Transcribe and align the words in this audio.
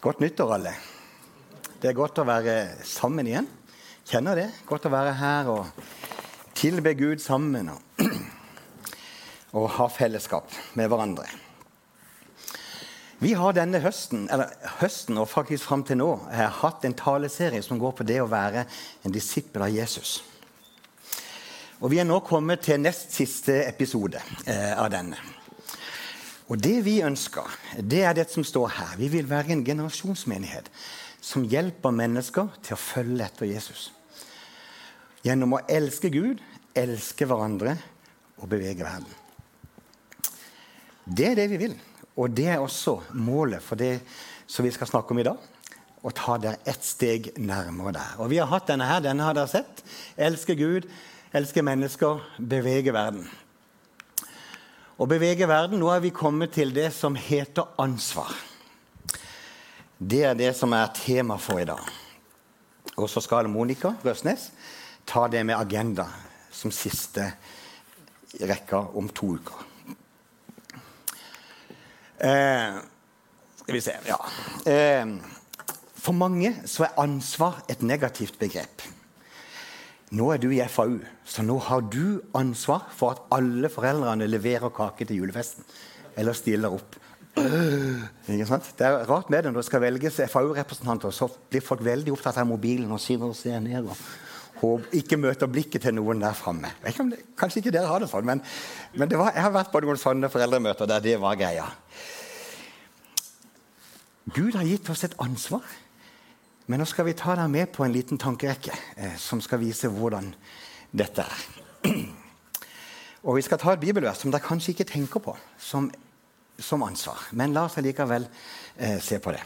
Godt 0.00 0.20
nyttår, 0.20 0.52
alle. 0.54 0.72
Det 1.82 1.88
er 1.90 1.96
godt 1.98 2.20
å 2.22 2.24
være 2.26 2.52
sammen 2.86 3.26
igjen. 3.26 3.48
Kjenner 4.06 4.38
det. 4.38 4.44
Godt 4.68 4.84
å 4.86 4.92
være 4.94 5.14
her 5.18 5.48
og 5.50 5.80
tilbe 6.54 6.92
Gud 6.94 7.18
sammen 7.18 7.72
og, 7.72 8.04
og 9.58 9.66
ha 9.74 9.88
fellesskap 9.90 10.54
med 10.78 10.86
hverandre. 10.92 11.26
Vi 13.18 13.32
har 13.34 13.56
denne 13.58 13.80
høsten, 13.82 14.28
eller 14.30 14.54
høsten 14.78 15.18
og 15.18 15.26
faktisk 15.32 15.66
fram 15.66 15.82
til 15.82 15.98
nå 15.98 16.12
hatt 16.60 16.86
en 16.86 16.94
taleserie 16.94 17.64
som 17.66 17.82
går 17.82 17.96
på 17.98 18.06
det 18.06 18.20
å 18.22 18.30
være 18.30 18.68
en 19.02 19.14
disippel 19.14 19.66
av 19.66 19.74
Jesus. 19.74 20.20
Og 21.82 21.90
Vi 21.90 21.98
er 21.98 22.06
nå 22.06 22.20
kommet 22.22 22.62
til 22.62 22.78
nest 22.78 23.18
siste 23.18 23.64
episode 23.66 24.22
eh, 24.46 24.78
av 24.78 24.94
denne. 24.94 25.18
Og 26.48 26.60
det 26.64 26.78
vi 26.86 27.00
ønsker, 27.04 27.44
det 27.76 28.02
er 28.08 28.16
det 28.16 28.28
som 28.32 28.44
står 28.46 28.72
her. 28.78 28.96
Vi 28.96 29.10
vil 29.12 29.28
være 29.28 29.52
en 29.52 29.64
generasjonsmenighet 29.64 30.70
som 31.20 31.44
hjelper 31.44 31.92
mennesker 31.92 32.48
til 32.64 32.76
å 32.76 32.80
følge 32.80 33.26
etter 33.26 33.50
Jesus. 33.50 33.90
Gjennom 35.26 35.58
å 35.58 35.64
elske 35.68 36.08
Gud, 36.14 36.40
elske 36.78 37.26
hverandre 37.28 37.74
og 38.38 38.48
bevege 38.48 38.86
verden. 38.86 39.10
Det 41.04 41.30
er 41.30 41.36
det 41.36 41.48
vi 41.52 41.60
vil. 41.66 41.76
Og 42.18 42.32
det 42.34 42.48
er 42.54 42.62
også 42.62 42.98
målet 43.16 43.62
for 43.62 43.78
det 43.78 43.98
som 44.48 44.64
vi 44.66 44.72
skal 44.74 44.88
snakke 44.90 45.14
om 45.14 45.20
i 45.20 45.26
dag. 45.28 45.38
Å 45.98 46.14
ta 46.14 46.38
dere 46.40 46.62
ett 46.68 46.84
steg 46.86 47.32
nærmere 47.42 47.92
der. 47.98 48.16
Og 48.22 48.30
vi 48.32 48.40
har 48.40 48.48
hatt 48.50 48.70
denne 48.70 48.86
her. 48.88 49.02
Denne 49.04 49.26
har 49.26 49.36
dere 49.36 49.50
sett. 49.50 49.82
Elske 50.16 50.56
Gud, 50.58 50.88
elske 51.36 51.64
mennesker, 51.66 52.22
bevege 52.38 52.94
verden. 52.94 53.26
Å 54.98 55.06
bevege 55.06 55.46
verden. 55.46 55.78
Nå 55.78 55.92
er 55.94 56.00
vi 56.02 56.10
kommet 56.10 56.56
til 56.56 56.72
det 56.74 56.88
som 56.90 57.14
heter 57.14 57.68
ansvar. 57.78 58.32
Det 59.98 60.24
er 60.26 60.34
det 60.38 60.50
som 60.58 60.74
er 60.74 60.90
tema 60.96 61.36
for 61.38 61.62
i 61.62 61.66
dag. 61.68 61.84
Og 62.98 63.06
så 63.06 63.22
skal 63.22 63.46
Monica 63.50 63.92
Røsnes 64.02 64.48
ta 65.06 65.28
det 65.30 65.44
med 65.46 65.54
agenda 65.54 66.08
som 66.50 66.74
siste 66.74 67.28
rekka 68.42 68.88
om 68.98 69.06
to 69.14 69.36
uker. 69.38 69.62
Eh, 72.18 72.82
skal 73.62 73.78
vi 73.78 73.80
se 73.80 73.94
Ja. 74.06 74.18
Eh, 74.66 75.06
for 75.94 76.12
mange 76.12 76.56
så 76.66 76.88
er 76.88 76.98
ansvar 76.98 77.62
et 77.68 77.82
negativt 77.82 78.38
begrep. 78.38 78.82
Nå 80.16 80.30
er 80.32 80.40
du 80.40 80.48
i 80.54 80.62
FAU, 80.72 81.00
så 81.28 81.44
nå 81.44 81.58
har 81.66 81.82
du 81.92 82.20
ansvar 82.36 82.86
for 82.96 83.12
at 83.12 83.26
alle 83.36 83.68
foreldrene 83.68 84.28
leverer 84.28 84.72
kake 84.72 85.04
til 85.04 85.20
julefesten. 85.20 85.66
Eller 86.16 86.36
stiller 86.36 86.72
opp. 86.72 86.96
Det 87.38 88.86
er 88.86 89.04
rart 89.06 89.28
med 89.30 89.44
det 89.44 89.52
når 89.52 89.60
det 89.60 89.66
skal 89.68 89.82
velges 89.84 90.20
FAU-representanter. 90.32 91.12
Så 91.14 91.28
blir 91.50 91.62
folk 91.62 91.84
veldig 91.84 92.14
opptatt 92.14 92.40
av 92.40 92.48
mobilen 92.48 92.90
og 92.90 93.02
sitter 93.02 93.28
og 93.28 93.36
ser 93.36 93.60
ned. 93.60 93.90
og 94.62 94.88
ikke 94.92 95.16
møter 95.20 95.46
blikket 95.46 95.84
til 95.86 95.94
noen 95.94 96.24
der 96.24 96.34
framme. 96.34 96.72
Kanskje 97.38 97.60
ikke 97.60 97.74
dere 97.76 97.86
har 97.86 98.00
det 98.02 98.08
sånn, 98.10 98.26
men, 98.26 98.40
men 98.94 99.08
det 99.08 99.18
var, 99.20 99.30
jeg 99.36 99.44
har 99.44 99.52
vært 99.54 99.70
på 99.70 99.82
noen 99.84 100.00
sånne 100.00 100.30
foreldremøter 100.32 100.88
der 100.90 101.04
det 101.04 101.20
var 101.20 101.36
greia. 101.38 101.68
Gud 104.34 104.56
har 104.58 104.66
gitt 104.66 104.88
oss 104.90 105.04
et 105.06 105.14
ansvar. 105.22 105.62
Men 106.68 106.82
nå 106.82 106.84
skal 106.88 107.06
vi 107.08 107.16
ta 107.16 107.32
deg 107.38 107.48
med 107.48 107.70
på 107.72 107.84
en 107.84 107.94
liten 107.94 108.20
tankerekke 108.20 108.74
eh, 108.96 109.14
som 109.16 109.40
skal 109.40 109.62
vise 109.62 109.88
hvordan 109.88 110.26
dette 110.92 111.24
er. 111.24 111.44
Og 113.26 113.38
Vi 113.38 113.42
skal 113.42 113.58
ta 113.60 113.72
et 113.72 113.80
bibelvers 113.80 114.20
som 114.20 114.32
dere 114.32 114.44
kanskje 114.44 114.74
ikke 114.74 114.88
tenker 114.92 115.22
på 115.24 115.32
som, 115.58 115.88
som 116.60 116.84
ansvar. 116.84 117.24
Men 117.32 117.54
la 117.56 117.64
oss 117.66 117.78
likevel 117.80 118.28
eh, 118.76 118.98
se 119.00 119.18
på 119.18 119.32
det. 119.32 119.40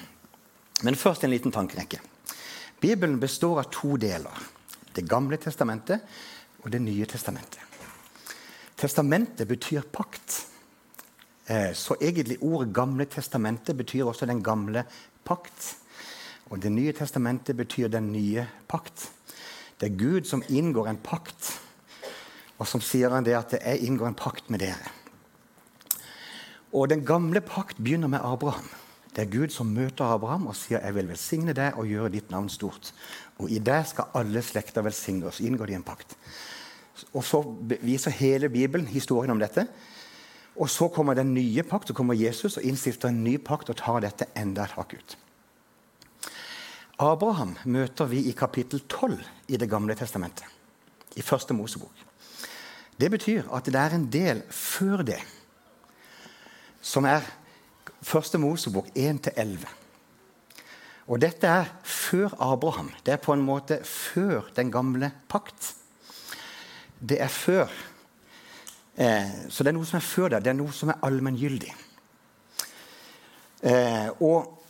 Men 0.83 0.99
først 0.99 1.23
en 1.23 1.31
liten 1.31 1.55
tankerekke. 1.55 2.01
Bibelen 2.83 3.21
består 3.23 3.63
av 3.63 3.71
to 3.71 3.97
deler. 3.97 4.43
Det 4.93 5.07
gamle 5.09 5.39
testamentet 5.39 6.03
og 6.63 6.71
Det 6.71 6.79
nye 6.83 7.07
testamentet. 7.07 7.63
Testamentet 8.79 9.49
betyr 9.49 9.87
pakt. 9.95 10.47
Eh, 11.47 11.71
så 11.75 11.97
egentlig 12.01 12.39
ordet 12.43 12.75
Gamle 12.75 13.07
testamentet 13.07 13.77
betyr 13.79 14.11
også 14.11 14.27
den 14.27 14.43
gamle 14.43 14.85
pakt. 15.25 15.82
Og 16.53 16.61
Det 16.61 16.73
nye 16.73 16.93
testamentet 16.93 17.57
betyr 17.57 17.89
den 17.89 18.11
nye 18.13 18.45
pakt. 18.69 19.09
Det 19.81 19.89
er 19.89 19.97
Gud 19.97 20.29
som 20.29 20.43
inngår 20.49 20.91
en 20.91 21.01
pakt. 21.01 21.49
Og 22.59 22.69
som 22.69 22.81
sier 22.85 23.11
han 23.11 23.25
det 23.25 23.35
at 23.39 23.55
jeg 23.57 23.87
inngår 23.89 24.13
en 24.13 24.19
pakt 24.19 24.51
med 24.53 24.61
dere. 24.61 24.93
Og 26.73 26.89
Den 26.89 27.07
gamle 27.09 27.41
pakt 27.41 27.81
begynner 27.81 28.09
med 28.09 28.21
Abraham. 28.23 28.69
Det 29.17 29.25
er 29.25 29.33
Gud 29.33 29.49
som 29.49 29.73
møter 29.73 30.05
Abraham 30.05 30.47
og 30.47 30.57
sier 30.57 30.81
jeg 30.81 30.95
vil 30.95 31.09
velsigne 31.09 31.57
deg 31.57 31.77
og 31.81 31.89
gjøre 31.89 32.13
ditt 32.13 32.31
navn 32.31 32.49
stort. 32.53 32.93
Og 33.41 33.51
i 33.51 33.59
det 33.59 33.81
skal 33.89 34.13
alle 34.15 34.43
slekter 34.43 34.85
velsigne 34.85 35.27
oss. 35.27 35.41
inngår 35.41 35.67
de 35.67 35.75
en 35.75 35.83
pakt. 35.83 36.17
Og 37.13 37.25
Så 37.25 37.43
viser 37.81 38.11
hele 38.11 38.49
Bibelen 38.49 38.87
historien 38.87 39.31
om 39.31 39.39
dette. 39.39 39.67
Og 40.57 40.71
Så 40.71 40.89
kommer 40.89 41.15
den 41.15 41.35
nye 41.35 41.63
pakt, 41.63 41.89
så 41.89 41.95
kommer 41.95 42.15
Jesus 42.15 42.57
og 42.57 42.63
innstifter 42.63 43.09
en 43.09 43.25
ny 43.25 43.39
pakt 43.39 43.71
og 43.71 43.77
tar 43.77 44.01
dette 44.01 44.27
enda 44.37 44.65
et 44.65 44.77
hakk 44.77 44.95
ut. 44.95 45.17
Abraham 47.03 47.57
møter 47.67 48.07
vi 48.07 48.21
i 48.29 48.33
kapittel 48.37 48.85
12 48.87 49.19
i 49.49 49.59
Det 49.59 49.69
gamle 49.71 49.95
testamentet. 49.99 50.47
I 51.17 51.23
første 51.23 51.55
Mosebok. 51.55 51.93
Det 53.01 53.11
betyr 53.11 53.49
at 53.53 53.67
det 53.67 53.81
er 53.81 53.95
en 53.97 54.07
del 54.13 54.43
før 54.51 55.03
det, 55.03 55.19
som 56.81 57.05
er 57.05 57.27
første 58.03 58.39
Mosebok 58.39 58.87
1-11. 58.95 59.67
Og 61.09 61.21
dette 61.21 61.47
er 61.47 61.73
før 61.83 62.37
Abraham. 62.39 62.93
Det 63.05 63.13
er 63.17 63.23
på 63.23 63.35
en 63.35 63.43
måte 63.43 63.81
før 63.85 64.53
den 64.57 64.71
gamle 64.71 65.11
pakt. 65.29 65.75
Det 67.01 67.19
er 67.21 67.29
før 67.29 67.67
eh, 68.97 69.51
Så 69.51 69.65
det 69.65 69.73
er 69.73 69.77
noe 69.77 69.89
som 69.89 69.99
er 69.99 70.07
før 70.07 70.29
det. 70.29 70.45
Det 70.45 70.53
er 70.55 70.61
noe 70.61 70.73
som 70.73 70.93
er 70.95 71.03
allmenngyldig. 71.03 71.75
Eh, 73.63 74.09
og 74.23 74.63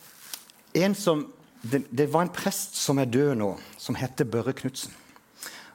en 0.75 0.95
som 0.97 1.27
det, 1.63 1.85
det, 1.91 2.09
var 2.11 2.27
en 2.27 2.35
prest 2.35 2.75
som 2.79 2.99
er 2.99 3.11
død 3.11 3.37
nå, 3.39 3.53
som 3.79 3.95
heter 3.99 4.27
Børre 4.27 4.55
Knutsen. 4.57 4.95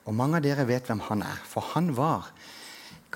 Og 0.07 0.15
mange 0.15 0.39
av 0.39 0.43
dere 0.43 0.67
vet 0.67 0.87
hvem 0.87 1.03
han 1.07 1.23
er. 1.23 1.39
For 1.47 1.63
han 1.73 1.93
var 1.95 2.29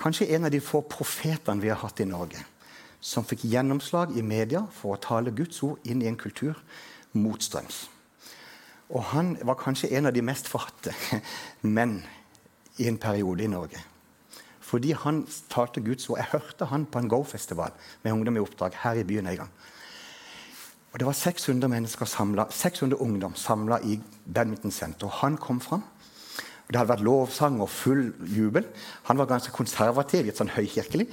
kanskje 0.00 0.30
en 0.32 0.48
av 0.48 0.52
de 0.52 0.60
få 0.60 0.82
profetene 0.88 1.62
vi 1.62 1.70
har 1.72 1.80
hatt 1.80 2.00
i 2.00 2.08
Norge. 2.08 2.40
Som 3.00 3.26
fikk 3.28 3.44
gjennomslag 3.48 4.16
i 4.16 4.24
media 4.24 4.64
for 4.76 4.96
å 4.96 5.00
tale 5.00 5.34
Guds 5.36 5.60
ord 5.66 5.84
inn 5.88 6.04
i 6.04 6.08
en 6.08 6.18
kultur 6.20 6.58
motstrøms. 7.16 7.86
Og 8.92 9.04
han 9.12 9.34
var 9.40 9.60
kanskje 9.60 9.92
en 9.96 10.08
av 10.08 10.16
de 10.16 10.24
mest 10.24 10.48
forhatte 10.48 10.92
menn 11.76 12.00
i 12.80 12.88
en 12.88 13.00
periode 13.00 13.44
i 13.44 13.52
Norge. 13.52 13.80
Fordi 14.62 14.94
han 14.96 15.24
talte 15.52 15.84
Guds 15.84 16.08
ord. 16.08 16.20
Jeg 16.20 16.32
hørte 16.32 16.68
han 16.70 16.86
på 16.88 17.00
en 17.00 17.08
Go-festival 17.12 17.74
med 18.04 18.12
ungdom 18.14 18.36
i 18.36 18.44
oppdrag 18.44 18.76
her 18.84 19.00
i 19.00 19.04
byen 19.04 19.28
en 19.28 19.42
gang. 19.42 19.52
Og 20.92 20.98
Det 20.98 21.06
var 21.08 21.16
600 21.16 21.68
mennesker 21.72 22.06
samlet, 22.06 22.52
600 22.52 23.00
ungdom 23.00 23.34
samla 23.34 23.78
i 23.80 23.96
badmintonsenteret. 24.26 25.20
Han 25.22 25.38
kom 25.40 25.60
fram. 25.60 25.82
Det 26.68 26.76
hadde 26.76 26.92
vært 26.92 27.04
lovsang 27.04 27.60
og 27.60 27.70
full 27.72 28.12
jubel. 28.28 28.66
Han 29.08 29.18
var 29.20 29.30
ganske 29.30 29.52
konservativ, 29.52 30.26
litt 30.26 30.38
sånn 30.40 30.52
høykirkelig. 30.52 31.08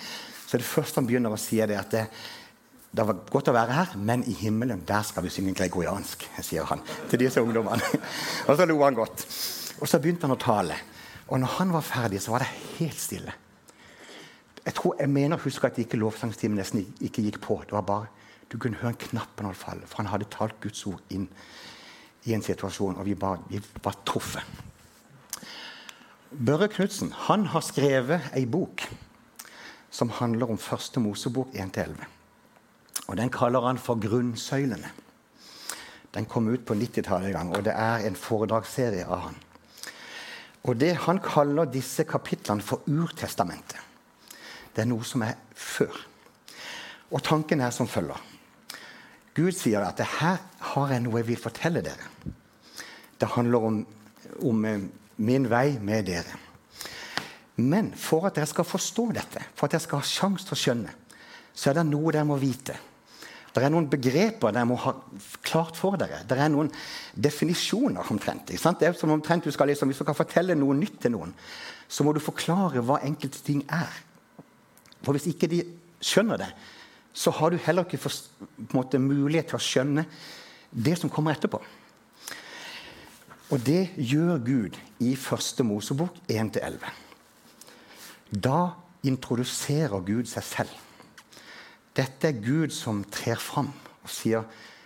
Så 0.47 0.59
det 0.59 0.67
første 0.67 0.99
han 0.99 1.07
begynner 1.07 1.33
å 1.35 1.39
si, 1.39 1.59
er 1.63 1.73
at 1.79 1.91
det, 1.95 2.05
det 2.91 3.05
var 3.07 3.23
godt 3.31 3.51
å 3.51 3.55
være 3.55 3.75
her, 3.75 3.95
men 3.95 4.23
i 4.27 4.35
himmelen 4.39 4.83
der 4.87 5.03
skal 5.07 5.23
vi 5.25 5.31
synge 5.33 5.55
gregoriansk, 5.59 6.27
sier 6.43 6.67
han 6.69 6.83
til 7.11 7.23
disse 7.23 7.43
ungdommene. 7.43 7.83
og 8.47 8.55
så 8.55 8.67
lo 8.67 8.79
han 8.83 8.99
godt. 8.99 9.25
Og 9.79 9.87
så 9.87 9.99
begynte 9.99 10.27
han 10.27 10.35
å 10.35 10.41
tale. 10.41 10.79
Og 11.29 11.39
når 11.39 11.55
han 11.59 11.75
var 11.75 11.87
ferdig, 11.87 12.23
så 12.23 12.35
var 12.35 12.43
det 12.43 12.51
helt 12.79 12.99
stille. 12.99 13.35
Jeg 14.65 14.75
tror, 14.75 14.95
jeg 14.99 15.11
mener 15.11 15.39
husker 15.39 15.69
at 15.69 15.79
ikke 15.79 15.99
lovsangstimen 15.99 16.59
nesten 16.59 16.83
ikke 16.99 17.23
gikk 17.23 17.39
på. 17.43 17.61
Det 17.63 17.75
var 17.77 17.87
bare 17.87 18.18
du 18.49 18.57
kunne 18.57 18.79
høre 18.81 18.95
en 18.95 19.03
knapp 19.09 19.41
når 19.41 19.53
det 19.53 19.61
falle, 19.61 19.87
for 19.87 20.01
han 20.01 20.11
hadde 20.11 20.29
talt 20.33 20.57
Guds 20.63 20.85
ord 20.89 21.01
inn 21.13 21.27
i 22.27 22.33
en 22.35 22.43
situasjon, 22.43 22.97
og 22.97 23.05
vi, 23.05 23.15
bare, 23.15 23.43
vi 23.49 23.61
var 23.83 23.97
truffet. 24.05 24.43
Børre 26.29 26.67
Knutsen 26.69 27.11
har 27.13 27.63
skrevet 27.65 28.33
ei 28.37 28.45
bok 28.45 28.83
som 29.89 30.11
handler 30.13 30.51
om 30.51 30.61
første 30.61 31.01
Mosebok 31.01 31.55
1-11. 31.57 31.95
Og 33.07 33.17
Den 33.17 33.29
kaller 33.29 33.65
han 33.65 33.77
for 33.77 33.95
'Grunnsøylene'. 33.95 34.93
Den 36.13 36.25
kom 36.25 36.47
ut 36.47 36.65
på 36.65 36.73
90-tallet 36.73 37.27
en 37.27 37.33
gang, 37.33 37.55
og 37.55 37.65
det 37.65 37.73
er 37.75 38.05
en 38.07 38.15
foredragsserie 38.15 39.05
av 39.05 39.19
han. 39.19 39.35
Og 40.63 40.79
det 40.79 40.95
Han 40.95 41.19
kaller 41.19 41.65
disse 41.65 42.03
kapitlene 42.03 42.61
for 42.61 42.81
Urtestamentet. 42.87 43.79
Det 44.75 44.81
er 44.81 44.85
noe 44.85 45.03
som 45.03 45.21
er 45.21 45.33
før. 45.55 46.05
Og 47.11 47.23
tanken 47.23 47.61
er 47.61 47.69
som 47.69 47.87
følger. 47.87 48.17
Gud 49.39 49.55
sier 49.55 49.83
at 49.85 50.01
her 50.19 50.41
har 50.73 50.91
jeg 50.91 51.03
noe 51.05 51.21
jeg 51.21 51.29
vil 51.29 51.39
fortelle 51.39 51.83
dere. 51.85 52.09
Det 53.19 53.29
handler 53.35 53.67
om, 53.69 53.79
om 54.47 54.65
eh, 54.67 54.85
min 55.23 55.47
vei 55.51 55.77
med 55.83 56.07
dere. 56.09 56.35
Men 57.59 57.91
for 57.95 58.27
at 58.27 58.35
dere 58.35 58.47
skal 58.49 58.67
forstå 58.67 59.05
dette, 59.15 59.43
for 59.55 59.67
at 59.67 59.75
dere 59.75 59.83
skal 59.83 60.01
ha 60.01 60.07
sjanse 60.07 60.47
til 60.47 60.55
å 60.55 60.59
skjønne, 60.63 60.93
så 61.55 61.71
er 61.71 61.79
det 61.79 61.87
noe 61.89 62.13
dere 62.15 62.27
må 62.27 62.39
vite. 62.39 62.75
Det 63.49 63.63
er 63.65 63.73
noen 63.73 63.89
begreper 63.91 64.53
dere 64.53 64.67
må 64.69 64.77
ha 64.79 64.93
klart 65.43 65.79
for 65.79 65.97
dere. 65.99 66.21
Det 66.27 66.37
er 66.37 66.51
noen 66.53 66.69
definisjoner 67.15 68.11
omtrent. 68.13 68.51
Det 68.51 68.87
er 68.87 68.95
som 68.95 69.11
omtrent 69.15 69.47
du 69.47 69.51
skal 69.51 69.71
liksom, 69.71 69.89
Hvis 69.89 69.99
du 69.99 70.07
kan 70.07 70.17
fortelle 70.17 70.55
noe 70.55 70.77
nytt 70.77 71.01
til 71.03 71.15
noen, 71.15 71.33
så 71.87 72.05
må 72.05 72.13
du 72.13 72.21
forklare 72.23 72.83
hva 72.85 73.01
enkelte 73.03 73.41
ting 73.43 73.63
er. 73.65 73.91
For 75.03 75.15
hvis 75.15 75.31
ikke 75.31 75.49
de 75.51 75.63
skjønner 76.03 76.39
det, 76.39 76.51
så 77.13 77.31
har 77.31 77.51
du 77.51 77.57
heller 77.57 77.85
ikke 77.85 78.11
måte, 78.73 78.99
mulighet 79.01 79.51
til 79.51 79.57
å 79.57 79.63
skjønne 79.63 80.05
det 80.71 80.95
som 80.99 81.09
kommer 81.09 81.35
etterpå. 81.35 81.61
Og 83.49 83.61
det 83.65 83.89
gjør 83.97 84.37
Gud 84.45 84.77
i 85.01 85.15
første 85.17 85.65
Mosebok 85.65 86.19
1-11. 86.29 86.83
Da 88.29 88.59
introduserer 89.03 90.05
Gud 90.05 90.29
seg 90.29 90.45
selv. 90.45 90.75
Dette 91.97 92.29
er 92.29 92.43
Gud 92.43 92.69
som 92.75 93.01
trer 93.09 93.39
fram 93.41 93.71
og 94.03 94.09
sier 94.09 94.43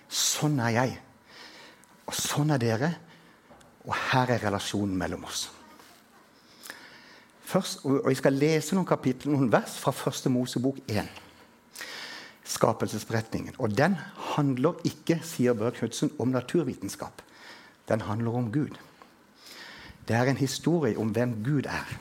'Sånn 0.09 0.59
er 0.59 0.69
jeg', 0.69 0.99
og 2.05 2.13
'sånn 2.13 2.53
er 2.53 2.57
dere', 2.57 2.95
og 3.85 3.95
her 3.95 4.29
er 4.29 4.43
relasjonen 4.45 4.97
mellom 4.97 5.23
oss. 5.25 5.51
Først, 7.41 7.85
og 7.85 8.07
Jeg 8.07 8.17
skal 8.17 8.33
lese 8.33 8.75
noen 8.75 8.87
kapitler, 8.87 9.31
noen 9.31 9.51
vers 9.51 9.77
fra 9.77 9.91
første 9.91 10.29
Mosebok 10.29 10.77
1. 10.87 11.09
Skapelsesberetningen. 12.43 13.55
Og 13.59 13.77
den 13.77 13.95
handler 14.35 14.79
ikke 14.87 15.19
sier 15.23 15.55
Børre 15.55 15.75
Knutsen, 15.77 16.11
om 16.19 16.33
naturvitenskap. 16.33 17.21
Den 17.87 18.01
handler 18.01 18.35
om 18.35 18.51
Gud. 18.51 18.75
Det 20.07 20.15
er 20.15 20.27
en 20.27 20.37
historie 20.37 20.97
om 20.99 21.13
hvem 21.15 21.37
Gud 21.43 21.65
er. 21.65 21.93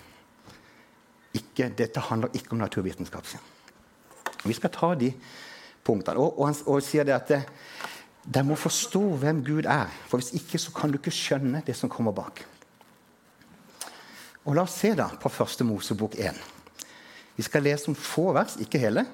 Ikke, 1.35 1.69
dette 1.79 2.00
handler 2.00 2.35
ikke 2.35 2.53
om 2.53 2.59
naturvitenskap. 2.59 3.27
Vi 4.44 4.53
skal 4.53 4.71
ta 4.75 4.94
de 4.99 5.12
punktene. 5.85 6.19
Og, 6.19 6.39
og 6.41 6.50
han 6.50 6.56
og 6.67 6.83
sier 6.83 7.06
det 7.06 7.15
at 7.15 7.31
dere 8.23 8.47
må 8.47 8.59
forstå 8.59 9.03
hvem 9.23 9.44
Gud 9.47 9.67
er. 9.71 9.91
For 10.11 10.19
hvis 10.19 10.35
ikke 10.39 10.59
så 10.59 10.75
kan 10.75 10.91
du 10.91 10.99
ikke 10.99 11.15
skjønne 11.15 11.62
det 11.67 11.77
som 11.79 11.91
kommer 11.91 12.15
bak. 12.15 12.44
Og 14.43 14.56
La 14.59 14.65
oss 14.67 14.75
se 14.83 14.91
da 14.99 15.06
på 15.23 15.31
første 15.31 15.65
Mosebok 15.65 16.17
1. 16.19 16.39
Vi 17.37 17.44
skal 17.47 17.62
lese 17.65 17.89
om 17.91 17.97
få 17.97 18.33
vers, 18.35 18.56
ikke 18.61 18.81
hele. 18.83 19.06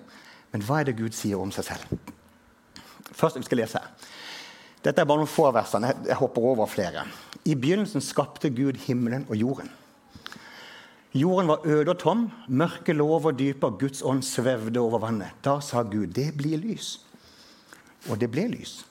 Men 0.53 0.65
hva 0.65 0.81
er 0.81 0.89
det 0.89 0.99
Gud 0.99 1.17
sier 1.17 1.41
om 1.41 1.53
seg 1.55 1.67
selv? 1.69 1.99
Først 3.13 3.37
vi 3.37 3.47
skal 3.47 3.63
lese. 3.63 3.83
Dette 4.85 5.03
er 5.03 5.09
bare 5.09 5.21
noen 5.21 5.31
få 5.31 5.49
versene. 5.53 5.91
Jeg 6.07 6.17
hopper 6.21 6.45
over 6.53 6.71
flere. 6.71 7.05
I 7.45 7.57
begynnelsen 7.59 8.05
skapte 8.05 8.51
Gud 8.55 8.79
himmelen 8.87 9.27
og 9.29 9.37
jorden. 9.37 9.71
Jorden 11.17 11.49
var 11.49 11.65
øde 11.67 11.91
og 11.91 11.99
tom, 11.99 12.27
mørket 12.49 12.97
lå 12.97 13.07
over 13.09 13.33
dypet, 13.33 13.65
og 13.65 13.81
Guds 13.81 14.03
ånd 14.05 14.23
svevde 14.23 14.81
over 14.81 15.01
vannet. 15.03 15.35
Da 15.45 15.59
sa 15.61 15.83
Gud, 15.83 16.07
'Det 16.15 16.37
blir 16.37 16.59
lys.' 16.59 17.01
Og 18.09 18.21
det 18.21 18.31
ble 18.31 18.49
lys. 18.49 18.87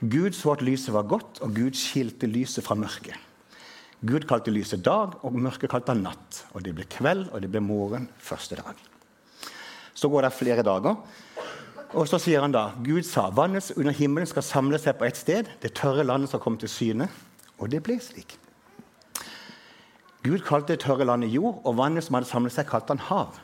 Gud 0.00 0.32
så 0.32 0.52
at 0.52 0.62
lyset 0.62 0.94
var 0.94 1.02
godt, 1.02 1.40
og 1.40 1.54
Gud 1.54 1.74
skilte 1.74 2.26
lyset 2.26 2.64
fra 2.64 2.74
mørket. 2.74 3.14
Gud 4.06 4.20
kalte 4.20 4.50
lyset 4.50 4.84
dag, 4.84 5.24
og 5.24 5.34
mørket 5.34 5.70
kalte 5.70 5.92
han 5.92 6.02
natt. 6.02 6.44
Og 6.54 6.64
det 6.64 6.74
ble 6.74 6.84
kveld, 6.84 7.28
og 7.32 7.42
det 7.42 7.50
ble 7.50 7.60
morgen 7.60 8.08
første 8.18 8.56
dag. 8.56 8.91
Så 10.02 10.10
går 10.10 10.26
det 10.26 10.34
flere 10.34 10.64
dager, 10.66 10.96
og 11.92 12.08
så 12.08 12.18
sier 12.18 12.42
han 12.42 12.54
da 12.54 12.70
Gud 12.82 13.04
sa 13.06 13.28
vannet 13.30 13.68
under 13.76 13.94
himmelen 13.94 14.26
skal 14.26 14.42
samle 14.42 14.80
seg 14.80 14.96
på 14.98 15.06
ett 15.06 15.18
sted. 15.20 15.50
Det 15.62 15.74
tørre 15.78 16.06
landet 16.06 16.32
skal 16.32 16.40
komme 16.42 16.58
til 16.58 16.72
syne. 16.72 17.06
Og 17.60 17.70
det 17.70 17.82
ble 17.84 17.98
slik. 18.02 18.38
Gud 20.22 20.40
kalte 20.46 20.72
det 20.72 20.82
tørre 20.84 21.06
landet 21.06 21.34
jord, 21.34 21.60
og 21.66 21.76
vannet 21.78 22.06
som 22.06 22.16
hadde 22.16 22.30
samlet 22.30 22.54
seg, 22.54 22.66
kalte 22.70 22.94
han 22.94 23.04
hav. 23.10 23.38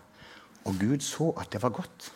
Og 0.65 0.79
Gud 0.81 1.05
så 1.05 1.33
at 1.39 1.53
det 1.53 1.63
var 1.63 1.75
godt. 1.77 2.11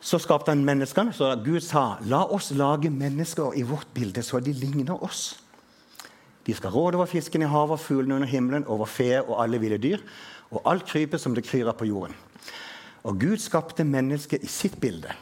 Så 0.00 0.18
skapte 0.22 0.52
han 0.52 0.64
menneskene. 0.64 1.12
Så 1.12 1.34
Gud 1.44 1.60
sa, 1.60 1.96
'La 2.00 2.24
oss 2.24 2.50
lage 2.50 2.90
mennesker 2.90 3.56
i 3.56 3.62
vårt 3.62 3.88
bilde, 3.94 4.22
så 4.22 4.40
de 4.40 4.52
ligner 4.52 5.02
oss.' 5.02 5.40
De 6.46 6.54
skal 6.54 6.70
råde 6.70 6.94
over 6.94 7.06
fisken 7.06 7.42
i 7.42 7.44
havet, 7.50 7.80
fuglene 7.80 8.14
under 8.14 8.28
himmelen, 8.28 8.64
over 8.66 8.86
fe 8.86 9.22
og 9.22 9.42
alle 9.42 9.58
ville 9.58 9.78
dyr, 9.78 9.98
og 10.50 10.62
alt 10.68 10.86
krypet 10.88 11.20
som 11.20 11.34
det 11.34 11.44
kryr 11.46 11.70
på 11.76 11.88
jorden. 11.88 12.14
Og 13.06 13.20
Gud 13.20 13.38
skapte 13.42 13.86
mennesket 13.86 14.42
i 14.42 14.50
sitt 14.50 14.80
bilde. 14.82 15.12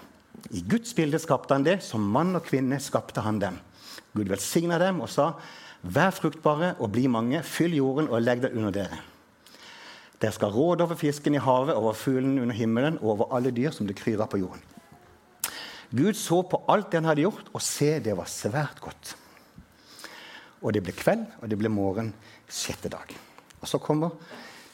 I 0.50 0.62
Guds 0.68 0.94
bilde 0.96 1.18
skapte 1.20 1.54
han 1.56 1.64
det. 1.64 1.80
Som 1.84 2.04
mann 2.12 2.36
og 2.36 2.46
kvinne 2.46 2.80
skapte 2.80 3.24
han 3.24 3.40
dem. 3.42 3.58
Gud 4.16 4.30
velsigna 4.30 4.78
dem 4.80 5.02
og 5.04 5.10
sa, 5.12 5.34
Vær 5.84 6.14
fruktbare 6.16 6.74
og 6.80 6.94
bli 6.94 7.04
mange, 7.12 7.42
fyll 7.44 7.74
jorden 7.76 8.08
og 8.08 8.22
legg 8.22 8.40
det 8.40 8.54
under 8.56 8.72
dere. 8.72 9.02
Dere 10.16 10.32
skal 10.32 10.54
råde 10.54 10.86
over 10.86 10.96
fisken 10.96 11.34
i 11.36 11.42
havet, 11.42 11.74
over 11.76 11.92
fuglen 11.92 12.38
under 12.40 12.56
himmelen 12.56 12.96
og 13.02 13.10
over 13.18 13.34
alle 13.36 13.52
dyr 13.52 13.74
som 13.74 13.84
det 13.86 13.98
kryr 13.98 14.22
på 14.24 14.40
jorden. 14.40 14.62
Gud 15.92 16.16
så 16.16 16.40
på 16.48 16.62
alt 16.72 16.88
det 16.90 17.02
han 17.02 17.10
hadde 17.10 17.26
gjort, 17.26 17.50
og 17.52 17.62
se, 17.62 17.98
det 18.00 18.16
var 18.16 18.30
svært 18.30 18.80
godt. 18.80 19.12
Og 20.64 20.72
det 20.72 20.80
ble 20.82 20.94
kveld, 20.96 21.26
og 21.42 21.50
det 21.50 21.58
ble 21.60 21.68
morgen 21.68 22.08
sjette 22.48 22.88
dag. 22.88 23.12
Og 23.60 23.68
så 23.68 23.78
kommer 23.78 24.16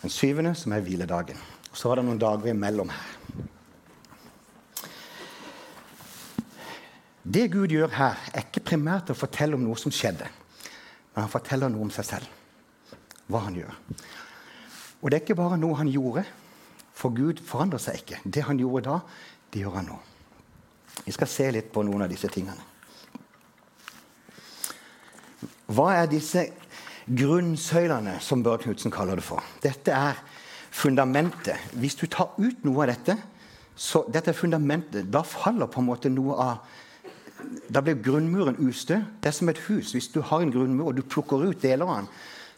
den 0.01 0.13
syvende, 0.13 0.55
som 0.57 0.73
er 0.73 0.85
hviledagen. 0.85 1.39
Og 1.71 1.79
så 1.79 1.91
var 1.91 2.01
det 2.01 2.07
noen 2.09 2.21
dager 2.21 2.53
imellom 2.53 2.91
her. 2.93 3.17
Det 7.31 7.47
Gud 7.53 7.71
gjør 7.71 7.93
her, 7.95 8.21
er 8.35 8.47
ikke 8.47 8.65
primært 8.73 9.13
å 9.13 9.19
fortelle 9.19 9.55
om 9.55 9.63
noe 9.63 9.79
som 9.79 9.93
skjedde, 9.95 10.27
men 11.13 11.23
han 11.23 11.31
forteller 11.31 11.71
noe 11.71 11.85
om 11.85 11.93
seg 11.95 12.09
selv. 12.09 12.97
Hva 13.31 13.45
han 13.45 13.59
gjør. 13.61 13.77
Og 15.01 15.11
det 15.11 15.19
er 15.19 15.23
ikke 15.23 15.39
bare 15.39 15.59
noe 15.61 15.79
han 15.79 15.91
gjorde, 15.93 16.25
for 16.97 17.15
Gud 17.15 17.43
forandrer 17.47 17.81
seg 17.81 18.01
ikke. 18.01 18.19
Det 18.25 18.43
han 18.49 18.59
gjorde 18.61 18.89
da, 18.89 18.97
det 19.53 19.63
gjør 19.63 19.77
han 19.79 19.93
nå. 19.93 20.01
Vi 21.05 21.15
skal 21.15 21.31
se 21.31 21.47
litt 21.55 21.71
på 21.73 21.85
noen 21.87 22.05
av 22.05 22.11
disse 22.11 22.29
tingene. 22.33 22.67
Hva 25.71 25.93
er 26.01 26.11
disse 26.11 26.49
grunnsøylene, 27.11 28.19
som 28.23 28.43
Børre 28.45 28.63
Knutsen 28.65 28.93
kaller 28.95 29.19
det 29.19 29.25
for? 29.27 29.43
Dette 29.63 29.95
er 29.95 30.19
fundamentet. 30.71 31.59
Hvis 31.73 31.99
du 31.99 32.07
tar 32.07 32.35
ut 32.39 32.65
noe 32.65 32.85
av 32.85 32.93
dette, 32.93 33.17
så 33.75 34.05
dette 34.13 34.31
er 34.33 34.37
fundamentet, 34.37 35.09
da 35.11 35.23
faller 35.27 35.71
på 35.71 35.81
en 35.81 35.91
måte 35.91 36.13
noe 36.13 36.39
av 36.39 36.79
Da 37.73 37.81
blir 37.81 37.97
grunnmuren 38.05 38.59
ustø. 38.69 38.99
Det 39.17 39.31
er 39.31 39.33
som 39.33 39.49
et 39.49 39.59
hus. 39.65 39.95
Hvis 39.95 40.11
du 40.13 40.19
har 40.21 40.43
en 40.45 40.51
grunnmur 40.53 40.91
og 40.91 40.99
du 40.99 41.01
plukker 41.01 41.41
ut 41.41 41.63
deler 41.63 41.89
av 41.89 42.03
den, 42.03 42.09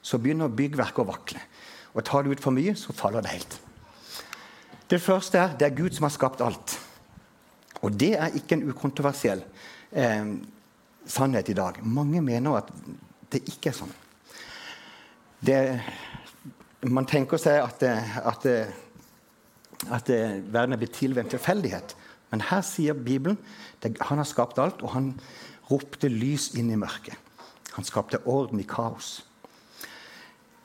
så 0.02 0.18
begynner 0.18 0.50
byggverket 0.50 0.98
å 0.98 1.06
vakle. 1.06 1.42
Og 1.94 2.02
tar 2.02 2.24
du 2.24 2.32
ut 2.32 2.42
for 2.42 2.50
mye, 2.50 2.74
så 2.74 2.90
faller 2.90 3.22
det 3.22 3.30
helt. 3.30 3.54
Det 4.90 4.98
første 4.98 5.38
er 5.38 5.54
det 5.54 5.68
er 5.68 5.76
Gud 5.78 5.94
som 5.94 6.08
har 6.08 6.16
skapt 6.16 6.42
alt. 6.42 6.74
Og 7.86 7.94
det 7.94 8.16
er 8.18 8.34
ikke 8.34 8.58
en 8.58 8.66
ukontroversiell 8.72 9.44
eh, 9.94 10.34
sannhet 11.06 11.54
i 11.54 11.58
dag. 11.62 11.78
Mange 11.86 12.20
mener 12.26 12.58
at 12.58 12.74
det 13.30 13.44
ikke 13.46 13.70
er 13.70 13.78
sånn. 13.84 13.94
Det, 15.42 15.58
man 16.86 17.08
tenker 17.08 17.40
seg 17.40 17.58
at, 17.64 17.82
at, 17.82 18.46
at 19.90 20.12
verden 20.12 20.76
er 20.76 20.80
blitt 20.80 20.94
til 20.94 21.16
ved 21.16 21.24
en 21.24 21.32
tilfeldighet. 21.34 21.96
Men 22.32 22.44
her 22.48 22.62
sier 22.64 22.94
Bibelen 22.96 23.38
at 23.82 23.98
han 24.08 24.22
har 24.22 24.28
skapt 24.28 24.60
alt, 24.62 24.84
og 24.86 24.94
han 24.94 25.12
ropte 25.68 26.08
lys 26.08 26.52
inn 26.58 26.70
i 26.72 26.78
mørket. 26.78 27.18
Han 27.76 27.86
skapte 27.88 28.20
orden 28.28 28.60
i 28.60 28.68
kaos. 28.68 29.22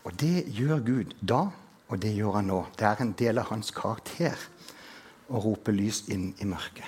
Og 0.07 0.13
det 0.19 0.45
gjør 0.55 0.83
Gud 0.85 1.15
da, 1.19 1.47
og 1.87 1.99
det 2.03 2.13
gjør 2.15 2.39
han 2.39 2.47
nå. 2.51 2.61
Det 2.77 2.87
er 2.87 3.01
en 3.03 3.15
del 3.19 3.41
av 3.41 3.49
hans 3.51 3.73
karakter 3.75 4.37
å 5.27 5.41
rope 5.43 5.73
lys 5.75 6.05
inn 6.13 6.29
i 6.39 6.47
mørket. 6.47 6.87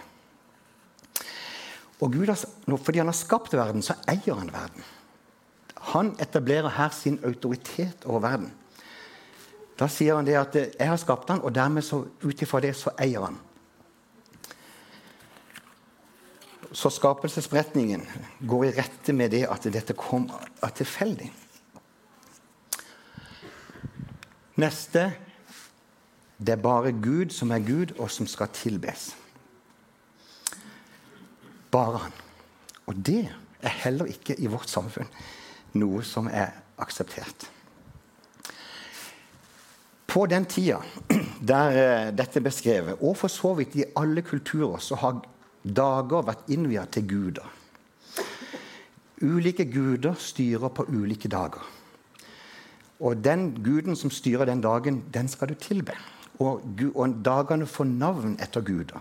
Og 2.00 2.14
Gud, 2.16 2.32
fordi 2.32 3.02
han 3.02 3.12
har 3.12 3.18
skapt 3.18 3.56
verden, 3.58 3.84
så 3.84 3.98
eier 4.08 4.40
han 4.40 4.52
verden. 4.54 4.86
Han 5.90 6.16
etablerer 6.22 6.70
her 6.70 6.90
sin 6.90 7.20
autoritet 7.26 8.06
over 8.06 8.20
verden. 8.20 8.52
Da 9.80 9.88
sier 9.88 10.16
han 10.16 10.26
det 10.26 10.36
at 10.38 10.56
'jeg 10.56 10.88
har 10.88 10.98
skapt 10.98 11.30
han, 11.30 11.42
og 11.42 11.56
dermed 11.56 11.94
ut 12.24 12.42
ifra 12.42 12.60
det 12.60 12.76
så 12.76 12.90
eier 13.00 13.26
han. 13.26 13.40
Så 16.72 16.90
skapelsesberetningen 16.90 18.08
går 18.48 18.64
i 18.64 18.72
rette 18.72 19.14
med 19.14 19.32
det 19.32 19.48
at 19.50 19.64
dette 19.64 19.94
kom 19.94 20.32
tilfeldig. 20.76 21.34
Neste 24.56 25.14
det 26.38 26.50
er 26.50 26.62
bare 26.62 26.92
Gud 26.92 27.30
som 27.30 27.52
er 27.52 27.60
Gud, 27.60 28.00
og 28.00 28.12
som 28.12 28.28
skal 28.28 28.48
tilbes. 28.48 29.16
Bare 31.72 31.98
han. 31.98 32.12
Og 32.86 32.96
det 33.06 33.30
er 33.62 33.70
heller 33.70 34.06
ikke 34.06 34.40
i 34.40 34.46
vårt 34.46 34.70
samfunn 34.70 35.08
noe 35.78 36.04
som 36.04 36.28
er 36.32 36.54
akseptert. 36.80 37.50
På 40.10 40.26
den 40.26 40.46
tida 40.50 40.80
der 41.52 41.76
uh, 41.76 42.16
dette 42.16 42.40
er 42.40 42.46
beskrevet, 42.46 43.02
og 43.02 43.18
for 43.18 43.32
så 43.32 43.54
vidt 43.60 43.76
i 43.78 43.86
alle 44.00 44.24
kulturer, 44.26 44.80
så 44.82 44.98
har 45.00 45.22
dager 45.64 46.26
vært 46.26 46.50
innvia 46.50 46.86
til 46.90 47.06
guder. 47.08 47.56
Ulike 49.22 49.66
guder 49.68 50.16
styrer 50.16 50.72
på 50.72 50.86
ulike 50.88 51.28
dager. 51.28 51.66
Og 53.00 53.20
den 53.24 53.52
guden 53.64 53.96
som 53.96 54.12
styrer 54.12 54.48
den 54.48 54.62
dagen, 54.64 55.04
den 55.14 55.28
skal 55.28 55.52
du 55.52 55.60
tilbe. 55.60 55.96
Og, 56.40 56.64
og 56.96 57.16
dagene 57.24 57.68
får 57.68 57.88
navn 57.88 58.38
etter 58.40 58.64
guder. 58.64 59.00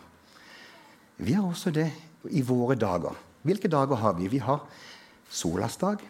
Vi 1.19 1.35
har 1.35 1.47
også 1.47 1.71
det 1.75 1.89
i 2.31 2.43
våre 2.43 2.75
dager. 2.79 3.15
Hvilke 3.43 3.71
dager 3.71 3.99
har 3.99 4.15
vi? 4.19 4.29
Vi 4.29 4.39
har 4.43 4.63
solas 5.31 5.77
dag. 5.77 6.03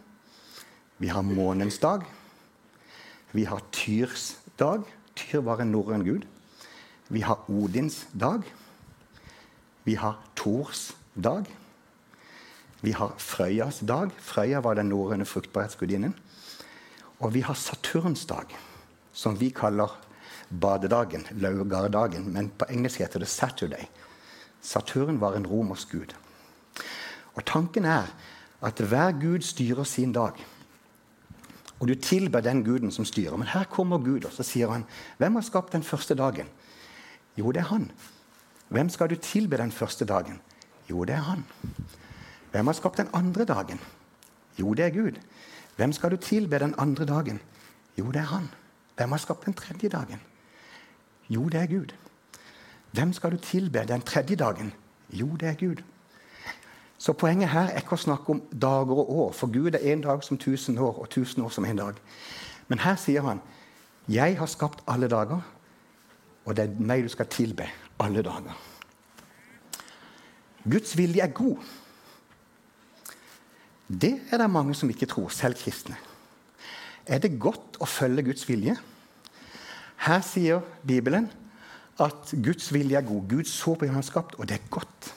Vi 0.99 1.09
har 1.09 1.23
månens 1.23 1.79
dag. 1.79 2.03
Vi 3.31 3.45
har 3.45 3.63
Tyrs 3.71 4.37
dag. 4.59 4.83
Tyr 5.15 5.45
var 5.47 5.61
en 5.63 5.71
norrøn 5.71 6.03
gud. 6.05 6.25
Vi 7.09 7.21
har 7.23 7.45
Odins 7.47 8.07
dag. 8.13 8.43
Vi 9.85 9.95
har 9.95 10.19
Tors 10.35 10.91
dag. 11.15 11.47
Vi 12.83 12.91
har 12.93 13.15
Frøyas 13.19 13.79
dag. 13.87 14.11
Frøya 14.19 14.61
var 14.61 14.75
den 14.75 14.91
norrøne 14.91 15.25
fruktbarhetsgudinnen. 15.25 16.17
Og 17.21 17.35
vi 17.35 17.41
har 17.47 17.55
Saturns 17.55 18.27
dag, 18.27 18.51
som 19.13 19.39
vi 19.39 19.51
kaller 19.51 19.95
badedagen, 20.51 21.27
laugardagen. 21.31 22.33
Men 22.33 22.51
på 22.51 22.67
engelsk 22.71 23.01
heter 23.07 23.23
det 23.23 23.31
Saturday. 23.31 23.87
Saturn 24.63 25.21
var 25.21 25.39
en 25.39 25.47
romersk 25.47 25.93
gud. 25.93 26.15
Og 27.35 27.45
Tanken 27.47 27.85
er 27.85 28.11
at 28.63 28.81
hver 28.81 29.13
gud 29.21 29.47
styrer 29.47 29.85
sin 29.85 30.13
dag. 30.13 30.35
Og 31.81 31.89
du 31.89 31.95
tilber 31.95 32.41
den 32.41 32.65
guden 32.65 32.91
som 32.91 33.05
styrer. 33.05 33.37
Men 33.37 33.49
her 33.49 33.65
kommer 33.65 33.99
Gud, 33.99 34.25
og 34.25 34.33
så 34.33 34.43
sier 34.43 34.71
han, 34.71 34.85
'Hvem 35.19 35.35
har 35.35 35.43
skapt 35.43 35.73
den 35.73 35.83
første 35.83 36.15
dagen?' 36.15 36.49
Jo, 37.39 37.53
det 37.53 37.61
er 37.61 37.71
han. 37.71 37.91
Hvem 38.69 38.89
skal 38.89 39.11
du 39.11 39.15
tilbe 39.15 39.57
den 39.57 39.73
første 39.73 40.05
dagen? 40.05 40.41
Jo, 40.91 41.05
det 41.05 41.15
er 41.15 41.23
han. 41.23 41.45
Hvem 42.51 42.67
har 42.67 42.73
skapt 42.73 42.97
den 42.97 43.09
andre 43.13 43.45
dagen? 43.45 43.81
Jo, 44.59 44.75
det 44.75 44.85
er 44.85 44.91
Gud. 44.91 45.21
Hvem 45.77 45.93
skal 45.93 46.11
du 46.11 46.17
tilbe 46.17 46.59
den 46.59 46.75
andre 46.79 47.05
dagen? 47.05 47.41
Jo, 47.99 48.07
det 48.07 48.17
er 48.17 48.31
han. 48.35 48.49
Hvem 48.97 49.11
har 49.11 49.19
skapt 49.19 49.47
den 49.47 49.55
tredje 49.55 49.89
dagen? 49.89 50.21
Jo, 51.29 51.49
det 51.49 51.61
er 51.61 51.67
Gud. 51.67 51.95
Hvem 52.93 53.13
skal 53.13 53.31
du 53.31 53.37
tilbe 53.37 53.85
den 53.89 54.01
tredje 54.01 54.37
dagen? 54.37 54.73
Jo, 55.11 55.27
det 55.27 55.49
er 55.49 55.55
Gud. 55.55 55.83
Så 56.99 57.13
poenget 57.13 57.53
her 57.53 57.71
er 57.71 57.79
ikke 57.79 57.95
å 57.95 58.01
snakke 58.03 58.35
om 58.35 58.41
dager 58.51 58.99
og 58.99 59.11
år, 59.11 59.31
for 59.33 59.53
Gud 59.55 59.77
er 59.79 59.87
én 59.93 60.03
dag 60.03 60.25
som 60.27 60.39
tusen 60.39 60.79
år, 60.79 60.99
og 60.99 61.11
tusen 61.15 61.45
år 61.47 61.53
som 61.55 61.67
én 61.67 61.79
dag. 61.79 61.95
Men 62.69 62.83
her 62.83 62.99
sier 62.99 63.23
han 63.23 63.41
jeg 64.09 64.39
har 64.39 64.49
skapt 64.49 64.83
alle 64.89 65.09
dager, 65.09 65.43
og 66.45 66.57
det 66.57 66.65
er 66.65 66.81
meg 66.81 67.05
du 67.05 67.11
skal 67.13 67.29
tilbe 67.31 67.69
alle 68.01 68.23
dager. 68.25 68.57
Guds 70.69 70.97
vilje 70.97 71.23
er 71.23 71.33
god. 71.33 71.61
Det 73.89 74.15
er 74.33 74.41
det 74.41 74.51
mange 74.51 74.75
som 74.75 74.91
ikke 74.91 75.07
tror, 75.07 75.29
selv 75.33 75.61
kristne. 75.61 75.97
Er 77.07 77.21
det 77.23 77.39
godt 77.41 77.79
å 77.81 77.89
følge 77.89 78.27
Guds 78.27 78.49
vilje? 78.49 78.75
Her 80.05 80.25
sier 80.25 80.65
Bibelen 80.87 81.31
at 82.01 82.35
Guds 82.45 82.73
vilje 82.73 82.99
er 82.99 83.07
god. 83.07 83.29
Gud 83.31 83.49
så 83.49 83.75
på 83.75 83.87
hva 83.87 83.93
han 83.93 84.01
har 84.03 84.09
skapt, 84.09 84.37
og 84.37 84.49
det 84.49 84.59
er 84.59 84.69
godt. 84.73 85.13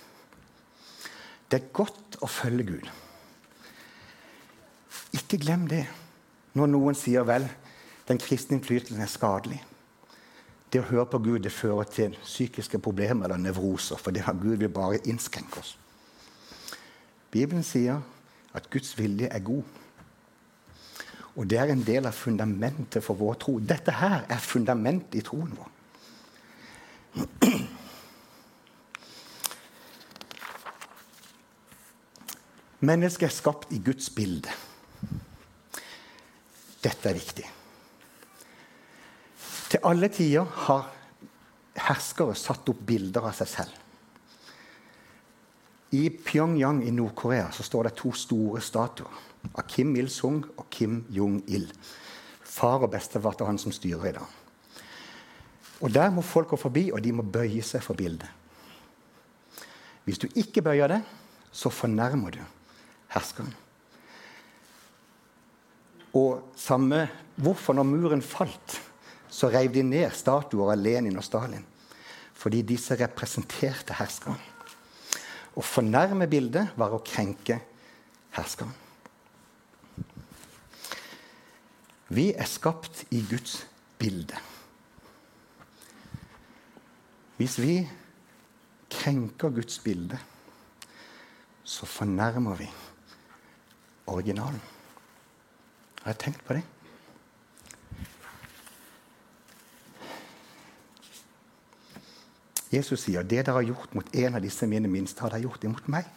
Det 1.51 1.60
er 1.60 1.74
godt 1.75 2.15
å 2.24 2.29
følge 2.31 2.63
Gud. 2.63 2.86
Ikke 5.12 5.39
glem 5.41 5.65
det 5.67 5.84
når 6.55 6.72
noen 6.72 6.96
sier 6.96 7.25
vel, 7.27 7.43
den 8.08 8.20
kristne 8.20 8.58
innflytelsen 8.58 9.03
er 9.03 9.12
skadelig. 9.12 9.60
Det 10.72 10.79
å 10.79 10.88
høre 10.88 11.10
på 11.12 11.20
Gud 11.25 11.43
det 11.43 11.51
fører 11.51 11.88
til 11.91 12.15
psykiske 12.24 12.79
problemer 12.79 13.27
eller 13.27 13.41
nevroser, 13.43 14.00
for 14.00 14.15
det 14.15 14.24
har 14.24 14.39
Gud 14.39 14.55
vil 14.62 14.72
bare 14.72 15.01
innskrenke 15.03 15.60
oss. 15.60 15.75
Bibelen 17.31 17.63
sier 17.67 18.00
at 18.55 18.70
Guds 18.72 18.96
vilje 19.00 19.27
er 19.27 19.43
god. 19.43 19.67
Og 21.36 21.48
det 21.48 21.60
er 21.60 21.72
en 21.72 21.84
del 21.84 22.08
av 22.08 22.15
fundamentet 22.15 23.03
for 23.03 23.20
vår 23.20 23.38
tro. 23.43 23.58
Dette 23.60 23.91
her 23.96 24.24
er 24.31 24.43
fundamentet 24.43 25.20
i 25.20 25.24
troen 25.27 25.51
vår. 25.55 25.70
Mennesket 32.81 33.27
er 33.27 33.33
skapt 33.33 33.73
i 33.75 33.77
Guds 33.83 34.09
bilde. 34.09 34.50
Dette 36.81 37.09
er 37.09 37.13
viktig. 37.13 37.45
Til 39.69 39.83
alle 39.85 40.09
tider 40.09 40.47
har 40.65 40.88
herskere 41.77 42.33
satt 42.35 42.69
opp 42.73 42.79
bilder 42.88 43.27
av 43.29 43.35
seg 43.38 43.50
selv. 43.51 43.75
I 45.93 46.07
Pyongyang 46.09 46.81
i 46.88 46.93
Nord-Korea 46.95 47.51
så 47.53 47.63
står 47.67 47.89
det 47.89 47.97
to 48.00 48.13
store 48.17 48.61
statuer 48.63 49.19
av 49.51 49.67
Kim 49.69 49.93
Il-sung 50.00 50.39
og 50.55 50.65
Kim 50.73 51.03
Jong-il. 51.13 51.67
Far 52.41 52.81
og 52.81 52.93
bestefar 52.95 53.35
til 53.38 53.50
han 53.50 53.59
som 53.61 53.73
styrer 53.75 54.07
i 54.09 54.15
dag. 54.15 54.38
Og 55.81 55.93
Der 55.93 56.09
må 56.09 56.21
folk 56.21 56.47
gå 56.47 56.57
forbi, 56.57 56.91
og 56.91 57.01
de 57.03 57.11
må 57.11 57.23
bøye 57.23 57.61
seg 57.65 57.83
for 57.83 57.97
bildet. 57.97 58.29
Hvis 60.05 60.17
du 60.17 60.27
ikke 60.35 60.61
bøyer 60.61 60.88
det, 60.88 61.01
så 61.51 61.69
fornærmer 61.69 62.31
du 62.31 62.41
herskeren. 63.12 63.53
Og 66.18 66.51
samme 66.60 67.08
Hvorfor, 67.41 67.74
når 67.74 67.88
muren 67.88 68.22
falt, 68.22 68.75
så 69.32 69.50
reiv 69.50 69.72
de 69.74 69.82
ned 69.88 70.12
statuer 70.13 70.74
av 70.74 70.77
Lenin 70.77 71.18
og 71.18 71.25
Stalin? 71.25 71.63
Fordi 72.38 72.60
disse 72.68 72.98
representerte 73.00 73.96
herskeren. 73.98 74.38
Å 75.58 75.63
fornærme 75.65 76.27
bildet 76.30 76.75
var 76.77 76.94
å 76.94 77.01
krenke 77.06 77.58
herskeren. 78.36 78.75
Vi 82.12 82.27
er 82.36 82.50
skapt 82.51 83.06
i 83.15 83.24
Guds 83.24 83.62
bilde. 83.98 84.38
Hvis 87.39 87.58
vi 87.58 87.80
krenker 88.91 89.53
Guds 89.56 89.80
bilde, 89.82 90.20
så 91.63 91.88
fornærmer 91.88 92.60
vi 92.60 92.68
originalen. 94.08 94.62
Har 96.01 96.12
jeg 96.12 96.17
tenkt 96.17 96.46
på 96.46 96.53
det? 96.53 96.63
Jesus 102.72 103.00
sier, 103.03 103.24
'Det 103.24 103.46
dere 103.46 103.53
har 103.53 103.62
gjort 103.62 103.96
mot 103.96 104.15
en 104.15 104.36
av 104.36 104.41
disse 104.41 104.67
mine 104.67 104.88
minste, 104.88 105.22
har 105.22 105.29
dere 105.29 105.41
gjort 105.41 105.63
mot 105.63 105.88
meg.' 105.88 106.08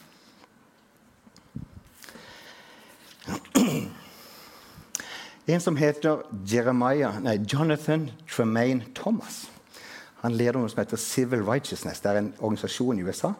En 5.46 5.60
som 5.60 5.76
heter 5.76 6.22
Jeremiah, 6.46 7.20
nei, 7.20 7.36
Jonathan 7.52 8.10
Tremaine 8.36 8.84
Thomas. 8.94 9.50
Han 10.22 10.32
leder 10.32 10.52
noe 10.52 10.70
som 10.72 10.80
heter 10.80 10.96
Civil 10.96 11.42
Righteousness. 11.44 12.00
Det 12.00 12.10
er 12.10 12.16
en 12.18 12.34
organisasjon 12.38 12.98
i 12.98 13.02
USA 13.02 13.34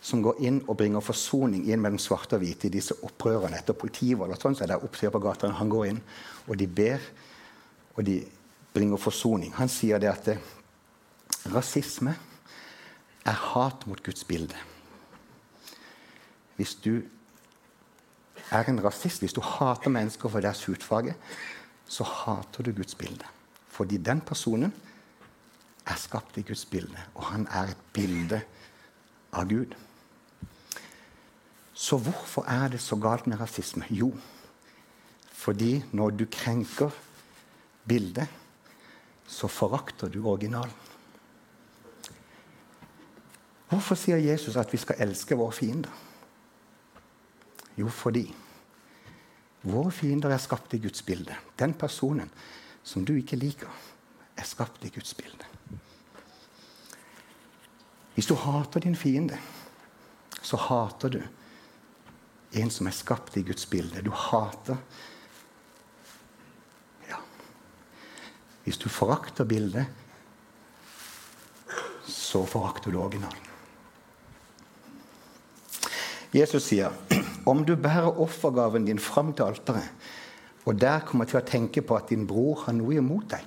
som 0.00 0.22
går 0.24 0.40
inn 0.48 0.62
og 0.66 0.78
bringer 0.80 1.04
forsoning 1.04 1.66
inn 1.68 1.82
mellom 1.82 2.00
svarte 2.00 2.38
og 2.38 2.44
hvite 2.44 2.68
i 2.68 2.72
disse 2.72 2.96
opprørene 3.04 3.58
etter 3.58 3.76
politivold. 3.76 4.32
Sånn, 4.40 4.56
så 4.56 4.64
er 4.64 4.72
det 4.72 4.80
opptøyer 4.80 5.12
på 5.12 5.22
gaten. 5.22 5.58
Han 5.58 5.72
går 5.72 5.90
inn, 5.90 6.00
og 6.48 6.56
de 6.60 6.66
ber, 6.66 7.04
og 7.96 8.04
de 8.08 8.16
bringer 8.72 9.00
forsoning. 9.00 9.52
Han 9.58 9.68
sier 9.68 10.00
det 10.00 10.10
at 10.10 10.32
det, 10.32 10.38
rasisme 11.52 12.14
er 13.24 13.38
hat 13.52 13.86
mot 13.88 14.00
Guds 14.04 14.24
bilde. 14.24 14.56
Hvis 16.56 16.74
du 16.74 17.02
er 18.50 18.68
en 18.68 18.80
rasist, 18.84 19.20
hvis 19.20 19.36
du 19.36 19.40
hater 19.44 19.92
mennesker 19.92 20.28
for 20.28 20.40
deres 20.44 20.64
hudfarge, 20.64 21.14
så 21.88 22.04
hater 22.04 22.66
du 22.66 22.72
Guds 22.76 22.94
bilde. 22.94 23.24
Fordi 23.68 23.96
den 23.96 24.20
personen 24.20 24.72
er 25.86 25.96
skapt 25.96 26.38
i 26.38 26.44
Guds 26.46 26.64
bilde, 26.64 26.98
og 27.14 27.24
han 27.32 27.46
er 27.50 27.72
et 27.72 27.86
bilde 27.92 28.40
av 29.32 29.48
Gud. 29.48 29.76
Så 31.80 31.96
hvorfor 31.96 32.44
er 32.44 32.68
det 32.68 32.80
så 32.84 32.96
galt 33.00 33.26
med 33.26 33.40
rasisme? 33.40 33.86
Jo, 33.90 34.12
fordi 35.32 35.80
når 35.96 36.10
du 36.10 36.26
krenker 36.28 36.90
bildet, 37.88 38.28
så 39.26 39.48
forakter 39.48 40.08
du 40.12 40.26
originalen. 40.28 40.74
Hvorfor 43.70 43.96
sier 43.96 44.20
Jesus 44.20 44.58
at 44.60 44.72
vi 44.72 44.82
skal 44.82 45.00
elske 45.06 45.38
våre 45.38 45.56
fiender? 45.56 45.96
Jo, 47.78 47.88
fordi 47.88 48.26
våre 49.62 49.92
fiender 49.94 50.34
er 50.34 50.42
skapt 50.42 50.74
i 50.76 50.82
Guds 50.84 51.02
bilde. 51.02 51.36
Den 51.58 51.72
personen 51.72 52.28
som 52.82 53.06
du 53.06 53.14
ikke 53.16 53.40
liker, 53.40 53.72
er 54.36 54.44
skapt 54.44 54.84
i 54.84 54.92
Guds 54.92 55.14
bilde. 55.14 55.48
Hvis 58.14 58.26
du 58.26 58.34
hater 58.34 58.80
din 58.80 58.96
fiende, 58.96 59.38
så 60.42 60.56
hater 60.56 61.08
du 61.08 61.22
en 62.52 62.70
som 62.70 62.88
er 62.90 62.96
skapt 62.96 63.36
i 63.38 63.44
Guds 63.46 63.66
bilde. 63.70 64.02
Du 64.02 64.10
hater 64.10 64.78
Ja. 67.08 67.18
Hvis 68.64 68.78
du 68.78 68.88
forakter 68.88 69.44
bildet, 69.44 69.86
så 72.06 72.44
forakter 72.46 72.90
du 72.90 72.98
originalen. 72.98 73.46
Jesus 76.30 76.68
sier 76.68 76.94
om 77.48 77.64
du 77.66 77.74
bærer 77.76 78.18
offergaven 78.22 78.84
din 78.86 79.00
fram 79.02 79.32
til 79.34 79.50
alteret, 79.50 79.88
og 80.66 80.76
der 80.78 81.00
kommer 81.06 81.26
til 81.26 81.40
å 81.40 81.46
tenke 81.46 81.82
på 81.82 81.96
at 81.96 82.10
din 82.12 82.26
bror 82.28 82.66
har 82.66 82.76
noe 82.76 83.00
imot 83.00 83.32
deg, 83.32 83.42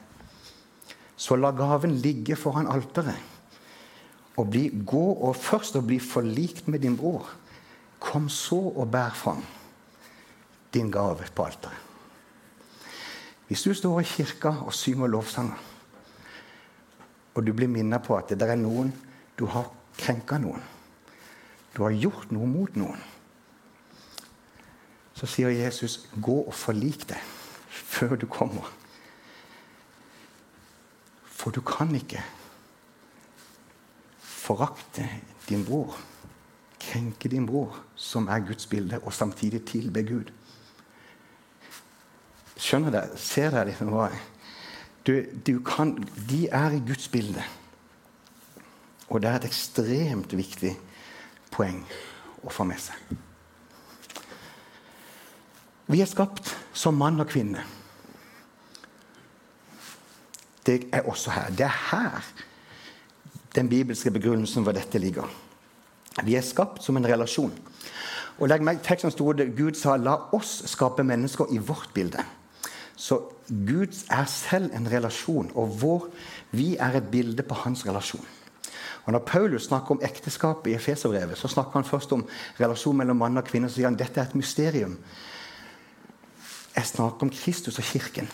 så 1.16 1.38
la 1.40 1.54
gaven 1.56 1.96
ligge 2.04 2.36
foran 2.36 2.68
alteret. 2.68 3.32
Og 4.34 4.50
bli, 4.50 4.66
gå 4.74 5.06
og 5.14 5.36
først 5.38 5.78
og 5.78 5.86
bli 5.88 6.00
forlikt 6.02 6.68
med 6.68 6.82
din 6.82 6.98
bror. 6.98 7.28
Kom 8.04 8.28
så 8.30 8.60
og 8.76 8.92
bær 8.92 9.16
fram 9.16 9.44
din 10.74 10.92
gave 10.92 11.28
på 11.36 11.46
alteret. 11.46 11.80
Hvis 13.48 13.64
du 13.64 13.74
står 13.74 14.00
i 14.00 14.04
kirka 14.04 14.50
og 14.66 14.74
synger 14.74 15.08
lovsanger, 15.08 15.58
og 17.34 17.46
du 17.46 17.54
blir 17.54 17.68
minnet 17.68 18.04
på 18.04 18.18
at 18.18 18.30
det 18.30 18.50
er 18.50 18.60
noen 18.60 18.92
du 19.40 19.46
har 19.50 19.70
krenka 19.98 20.38
noen, 20.42 20.62
du 21.74 21.84
har 21.84 21.94
gjort 21.94 22.32
noe 22.34 22.48
mot 22.50 22.76
noen, 22.78 23.00
så 25.14 25.30
sier 25.30 25.50
Jesus 25.50 26.10
'gå 26.22 26.48
og 26.48 26.54
forlik 26.54 27.08
deg' 27.10 27.30
før 27.70 28.16
du 28.16 28.26
kommer. 28.26 28.66
For 31.26 31.52
du 31.52 31.62
kan 31.62 31.96
ikke 31.96 32.24
forakte 34.20 35.10
din 35.50 35.66
bror, 35.66 35.98
krenke 36.84 37.30
din 37.32 37.46
bror, 37.48 37.78
som 37.96 38.28
er 38.28 38.44
Guds 38.48 38.68
bilde, 38.68 39.00
og 39.04 39.14
samtidig 39.14 39.64
tilbe 39.70 40.04
Gud. 40.08 40.32
Skjønner 42.58 42.94
dere? 42.94 43.18
Ser 43.20 43.52
dere 43.54 43.72
liksom 43.72 43.92
hva 43.94 44.08
du, 45.04 45.18
du 45.48 45.58
kan, 45.66 45.98
De 46.30 46.48
er 46.48 46.78
i 46.78 46.84
Guds 46.88 47.10
bilde. 47.12 47.44
Og 49.10 49.22
det 49.22 49.30
er 49.30 49.36
et 49.42 49.50
ekstremt 49.50 50.32
viktig 50.34 50.72
poeng 51.52 51.82
å 52.44 52.52
få 52.54 52.66
med 52.68 52.80
seg. 52.80 53.18
Vi 55.92 56.00
er 56.02 56.10
skapt 56.10 56.54
som 56.74 56.96
mann 56.98 57.20
og 57.20 57.28
kvinne. 57.30 57.66
Det 60.64 60.86
er 60.96 61.04
også 61.12 61.34
her. 61.36 61.52
Det 61.52 61.68
er 61.68 61.80
her 61.92 62.34
den 63.54 63.70
bibelske 63.70 64.12
begrunnelsen 64.12 64.64
for 64.64 64.74
dette 64.74 64.98
ligger. 64.98 65.28
Vi 66.22 66.36
er 66.36 66.46
skapt 66.46 66.84
som 66.84 66.98
en 66.98 67.08
relasjon. 67.08 67.54
Og 68.40 68.50
legg 68.50 68.64
meg 68.66 68.82
teksten 68.86 69.14
stod 69.14 69.40
det, 69.40 69.54
Gud 69.58 69.78
sa 69.78 69.96
'la 69.98 70.18
oss 70.34 70.64
skape 70.66 71.04
mennesker 71.04 71.46
i 71.52 71.58
vårt 71.58 71.90
bilde'. 71.94 72.26
Så 72.96 73.20
Gud 73.50 73.94
er 74.10 74.26
selv 74.26 74.72
en 74.76 74.92
relasjon, 74.92 75.52
og 75.56 75.82
vår, 75.82 76.08
vi 76.52 76.76
er 76.78 76.98
et 76.98 77.12
bilde 77.12 77.44
på 77.44 77.56
hans 77.56 77.86
relasjon. 77.86 78.26
Og 79.06 79.12
Når 79.12 79.20
Paulus 79.20 79.64
snakker 79.64 79.92
om 79.92 80.02
ekteskapet 80.04 80.72
i 80.72 80.76
Efeserbrevet, 80.76 81.38
så 81.38 81.48
snakker 81.48 81.72
han 81.74 81.84
først 81.84 82.12
om 82.12 82.28
relasjon 82.60 82.98
mellom 82.98 83.18
mann 83.18 83.38
og 83.38 83.44
kvinne. 83.44 83.70
Så 83.70 83.76
sier 83.76 83.86
han 83.86 84.00
dette 84.00 84.20
er 84.20 84.26
et 84.26 84.36
mysterium. 84.36 84.98
Jeg 86.76 86.86
snakker 86.86 87.22
om 87.22 87.30
Kristus 87.30 87.78
og 87.78 87.84
kirken. 87.84 88.30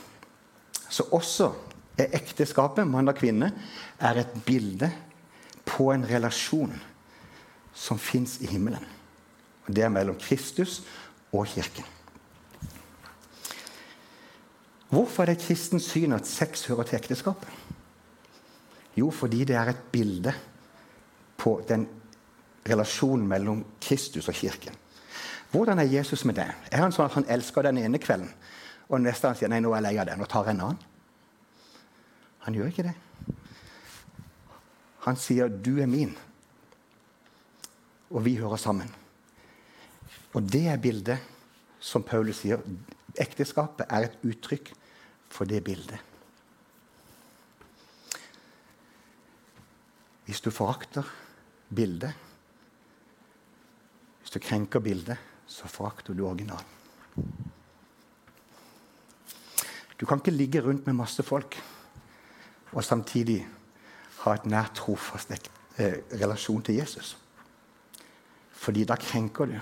Så 0.89 1.03
også 1.12 1.51
er 1.98 2.13
ekteskapet, 2.13 2.88
mann 2.88 3.07
og 3.07 3.15
kvinne, 3.15 3.51
er 4.00 4.21
et 4.21 4.45
bilde 4.45 4.91
på 5.65 5.91
en 5.91 6.05
relasjon 6.05 6.77
som 7.73 7.99
fins 7.99 8.39
i 8.41 8.47
himmelen. 8.47 8.85
Og 9.67 9.75
Det 9.75 9.83
er 9.83 9.89
mellom 9.89 10.17
Kristus 10.19 10.81
og 11.31 11.47
kirken. 11.47 11.85
Hvorfor 14.89 15.23
er 15.23 15.25
det 15.25 15.38
et 15.38 15.47
kristent 15.47 15.83
syn 15.85 16.13
at 16.13 16.27
sex 16.27 16.65
hører 16.65 16.83
til 16.83 16.97
ekteskapet? 16.97 17.49
Jo, 18.97 19.11
fordi 19.11 19.43
det 19.45 19.55
er 19.55 19.69
et 19.69 19.83
bilde 19.91 20.33
på 21.38 21.61
den 21.67 21.88
relasjonen 22.69 23.27
mellom 23.27 23.65
Kristus 23.81 24.27
og 24.27 24.33
kirken. 24.33 24.73
Hvordan 25.51 25.79
er 25.79 25.83
Jesus 25.83 26.25
med 26.25 26.35
det? 26.35 26.47
Er 26.71 26.81
han 26.81 26.91
sånn 26.93 27.05
at 27.05 27.17
han 27.17 27.29
elsker 27.29 27.65
den 27.65 27.77
ene 27.77 28.01
kvelden, 28.01 28.29
og 28.89 29.01
neste 29.01 29.29
han 29.29 29.38
sier 29.38 29.49
nei, 29.49 29.61
nå 29.61 29.71
er 29.73 29.81
jeg 29.81 29.88
lei 29.88 30.01
av 30.01 30.09
det, 30.09 30.17
nå 30.17 30.25
tar 30.29 30.49
jeg 30.49 30.57
en 30.57 30.65
annen? 30.67 30.83
Han 32.45 32.57
gjør 32.57 32.71
ikke 32.71 32.88
det. 32.89 32.95
Han 35.05 35.15
sier 35.15 35.47
'du 35.47 35.79
er 35.81 35.85
min', 35.85 36.17
og 38.10 38.25
vi 38.25 38.36
hører 38.39 38.58
sammen. 38.58 38.89
Og 40.34 40.46
det 40.46 40.68
er 40.70 40.82
bildet 40.82 41.20
som 41.80 42.04
Paulus 42.06 42.42
sier. 42.44 42.62
Ekteskapet 43.20 43.89
er 43.89 44.08
et 44.08 44.26
uttrykk 44.26 44.72
for 45.30 45.50
det 45.50 45.63
bildet. 45.65 46.00
Hvis 50.26 50.41
du 50.45 50.52
forakter 50.54 51.08
bildet, 51.74 52.13
hvis 54.22 54.36
du 54.36 54.39
krenker 54.39 54.80
bildet, 54.80 55.17
så 55.50 55.67
forakter 55.67 56.13
du 56.13 56.28
originalen. 56.28 56.78
Du 60.00 60.06
kan 60.06 60.22
ikke 60.22 60.32
ligge 60.32 60.62
rundt 60.62 60.86
med 60.86 60.95
masse 60.95 61.24
folk 61.24 61.58
og 62.72 62.84
samtidig 62.86 63.41
ha 64.22 64.36
et 64.36 64.45
nært, 64.45 64.78
trofast 64.78 65.34
eh, 65.34 65.98
relasjon 66.13 66.62
til 66.63 66.78
Jesus. 66.78 67.17
Fordi 68.60 68.84
da 68.84 68.98
krenker 69.00 69.48
du. 69.48 69.58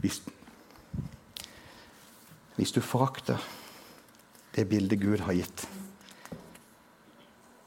Hvis, 0.00 0.22
hvis 2.56 2.72
du 2.72 2.80
forakter 2.80 3.38
det 4.56 4.68
bildet 4.68 5.00
Gud 5.00 5.22
har 5.26 5.36
gitt, 5.36 5.66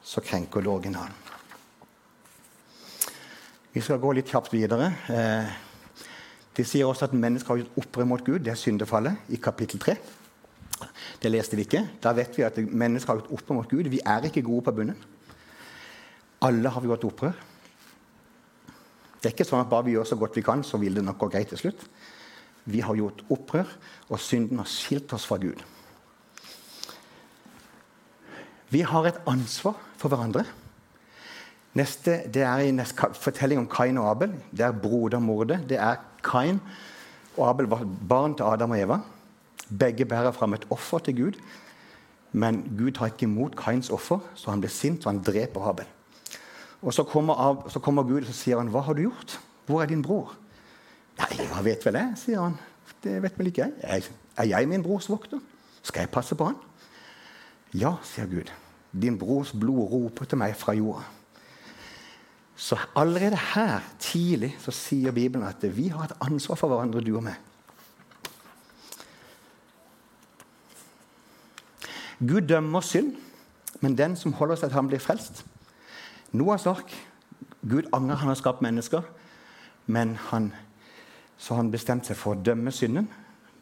så 0.02 0.20
krenker 0.20 0.60
du 0.60 0.70
originalen. 0.70 1.14
Vi 3.74 3.82
skal 3.82 3.98
gå 3.98 4.12
litt 4.14 4.30
kjapt 4.30 4.52
videre. 4.52 4.92
Eh, 5.10 5.54
de 6.54 6.66
sier 6.66 6.86
også 6.86 7.08
at 7.08 7.16
mennesker 7.16 7.50
har 7.50 7.62
gjort 7.62 7.80
opprør 7.80 8.06
mot 8.06 8.22
Gud. 8.22 8.44
Det 8.44 8.52
er 8.52 8.60
syndefallet 8.60 9.32
i 9.34 9.40
kapittel 9.42 9.80
3. 9.82 9.96
Det 11.22 11.32
leste 11.32 11.56
vi 11.58 11.64
ikke. 11.66 11.82
Da 12.02 12.12
vet 12.14 12.36
vi 12.38 12.44
at 12.46 12.60
mennesker 12.62 13.10
har 13.10 13.22
gjort 13.22 13.32
opprør 13.34 13.58
mot 13.62 13.70
Gud. 13.70 13.90
Vi 13.90 14.02
er 14.04 14.28
ikke 14.28 14.44
gode 14.46 14.68
på 14.68 14.76
bunnen. 14.76 15.13
Alle 16.44 16.70
har 16.70 16.82
vi 16.82 16.90
gjort 16.90 17.06
opprør. 17.08 17.36
Det 19.20 19.30
er 19.30 19.32
ikke 19.32 19.46
sånn 19.48 19.62
at 19.62 19.70
bare 19.70 19.86
vi 19.86 19.94
gjør 19.94 20.10
så 20.10 20.18
godt 20.20 20.36
vi 20.36 20.44
kan, 20.44 20.64
så 20.66 20.76
vil 20.80 20.98
det 20.98 21.04
nok 21.06 21.22
gå 21.22 21.30
greit 21.32 21.48
til 21.52 21.62
slutt. 21.62 21.86
Vi 22.68 22.82
har 22.84 22.96
gjort 22.96 23.22
opprør, 23.32 23.70
og 24.10 24.20
synden 24.20 24.60
har 24.60 24.68
skilt 24.68 25.12
oss 25.16 25.24
fra 25.28 25.38
Gud. 25.40 25.62
Vi 28.72 28.82
har 28.84 29.08
et 29.08 29.20
ansvar 29.30 29.78
for 30.00 30.12
hverandre. 30.12 30.44
Neste 31.74 32.20
det 32.30 32.44
er 32.46 32.66
i 32.66 32.74
neste 32.74 33.08
fortelling 33.18 33.62
om 33.62 33.70
Kain 33.70 33.98
og 33.98 34.10
Abel. 34.10 34.34
Det 34.52 34.66
er 34.66 34.76
brodermordet. 34.84 35.62
Det 35.70 35.78
er 35.80 36.02
Kain 36.24 36.60
og 37.36 37.48
Abel 37.48 37.66
var 37.70 37.82
barn 38.08 38.36
til 38.38 38.46
Adam 38.46 38.74
og 38.76 38.78
Eva. 38.78 38.98
Begge 39.68 40.06
bærer 40.06 40.32
fram 40.32 40.54
et 40.54 40.66
offer 40.70 40.98
til 40.98 41.16
Gud. 41.16 41.40
Men 42.32 42.62
Gud 42.78 42.92
tar 42.92 43.10
ikke 43.10 43.26
imot 43.26 43.56
Kains 43.56 43.90
offer, 43.90 44.18
så 44.34 44.50
han 44.50 44.62
blir 44.62 44.70
sint 44.70 45.06
og 45.06 45.12
han 45.12 45.22
dreper 45.22 45.68
Abel. 45.70 45.86
Og 46.84 46.92
Så 46.92 47.02
kommer, 47.08 47.68
så 47.68 47.80
kommer 47.80 48.04
Gud 48.04 48.28
og 48.28 48.34
sier 48.34 48.58
han, 48.58 48.68
'Hva 48.68 48.80
har 48.80 48.92
du 48.94 49.02
gjort? 49.02 49.40
Hvor 49.66 49.82
er 49.82 49.86
din 49.86 50.02
bror?' 50.02 50.36
'Nei, 51.18 51.46
hva 51.46 51.62
vet 51.64 51.84
vel 51.86 51.94
jeg?' 51.94 52.12
sier 52.16 52.40
han. 52.40 52.58
'Det 53.02 53.22
vet 53.22 53.38
vel 53.38 53.46
ikke 53.46 53.70
jeg. 53.82 54.02
Er 54.36 54.44
jeg 54.44 54.68
min 54.68 54.82
brors 54.82 55.08
vokter? 55.08 55.40
Skal 55.82 56.00
jeg 56.00 56.10
passe 56.10 56.34
på 56.34 56.44
han?' 56.44 56.56
'Ja', 57.72 57.96
sier 58.02 58.26
Gud. 58.26 58.52
'Din 58.92 59.18
brors 59.18 59.52
blod 59.52 59.90
roper 59.90 60.24
til 60.24 60.38
meg 60.38 60.56
fra 60.56 60.72
jorda.' 60.72 61.04
Så 62.56 62.76
allerede 62.96 63.36
her 63.36 63.80
tidlig 63.98 64.56
så 64.58 64.70
sier 64.70 65.12
Bibelen 65.12 65.46
at 65.46 65.76
vi 65.76 65.88
har 65.88 66.04
et 66.04 66.16
ansvar 66.20 66.54
for 66.54 66.68
hverandre, 66.68 67.00
du 67.00 67.16
og 67.16 67.22
meg. 67.22 67.34
Gud 72.18 72.40
dømmer 72.40 72.80
synd, 72.80 73.16
men 73.80 73.98
den 73.98 74.16
som 74.16 74.32
holder 74.32 74.56
seg 74.56 74.70
til 74.70 74.74
han 74.78 74.88
blir 74.88 75.02
frelst. 75.02 75.44
Noahs 76.34 76.66
ark 76.66 76.92
Gud 77.64 77.86
angrer 77.92 78.16
han 78.20 78.28
har 78.28 78.34
skapt 78.36 78.62
mennesker, 78.62 79.02
men 79.86 80.16
han, 80.28 80.52
så 81.38 81.54
han 81.54 81.70
bestemte 81.72 82.10
seg 82.10 82.18
for 82.20 82.34
å 82.34 82.42
dømme 82.44 82.72
synden. 82.72 83.06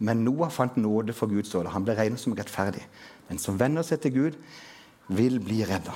Men 0.02 0.24
Noah 0.26 0.50
fant 0.50 0.76
nåde 0.76 1.14
for 1.14 1.30
Gud, 1.30 1.46
står. 1.46 1.68
Han 1.70 1.84
ble 1.86 1.94
regnet 1.94 2.20
som 2.20 2.34
rettferdig. 2.34 2.82
Den 3.28 3.38
som 3.38 3.60
venner 3.60 3.86
seg 3.86 4.00
til 4.02 4.14
Gud, 4.16 4.38
vil 5.06 5.38
bli 5.42 5.60
redda. 5.68 5.94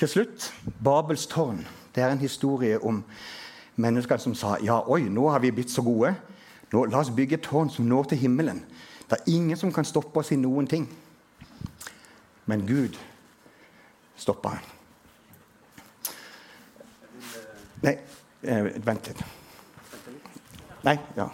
Til 0.00 0.10
slutt 0.10 0.48
Babels 0.82 1.28
tårn. 1.30 1.62
Det 1.94 2.02
er 2.02 2.10
en 2.10 2.22
historie 2.22 2.80
om 2.82 3.04
mennesker 3.76 4.18
som 4.18 4.34
sa 4.34 4.56
ja, 4.64 4.80
oi, 4.88 5.04
nå 5.06 5.28
har 5.30 5.42
vi 5.44 5.52
blitt 5.54 5.70
så 5.70 5.84
gode. 5.86 6.14
Nå, 6.72 6.84
la 6.90 7.02
oss 7.02 7.12
bygge 7.14 7.38
et 7.38 7.46
tårn 7.46 7.70
som 7.70 7.86
når 7.86 8.10
til 8.10 8.24
himmelen. 8.24 8.64
Det 9.06 9.18
er 9.18 9.30
ingen 9.30 9.58
som 9.58 9.72
kan 9.74 9.86
stoppe 9.86 10.22
oss 10.22 10.32
i 10.34 10.38
noen 10.38 10.66
ting. 10.70 10.88
Men 12.46 12.66
Gud 12.66 12.98
stoppa 14.20 14.54
her. 14.54 14.68
Nei, 17.80 17.96
eh, 18.44 18.70
vent 18.84 19.08
litt. 19.08 19.24
Nei, 20.84 20.96
ja. 21.16 21.28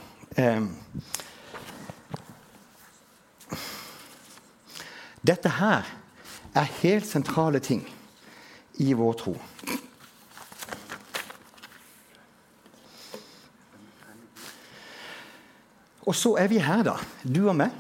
Dette 5.26 5.50
her 5.58 5.86
er 6.54 6.74
helt 6.82 7.06
sentrale 7.08 7.58
ting 7.58 7.82
i 8.78 8.92
vår 8.94 9.16
tro. 9.22 9.34
Og 16.06 16.14
så 16.14 16.36
er 16.38 16.46
vi 16.52 16.62
her, 16.62 16.84
da. 16.86 16.94
Du 17.26 17.48
og 17.48 17.56
meg. 17.58 17.74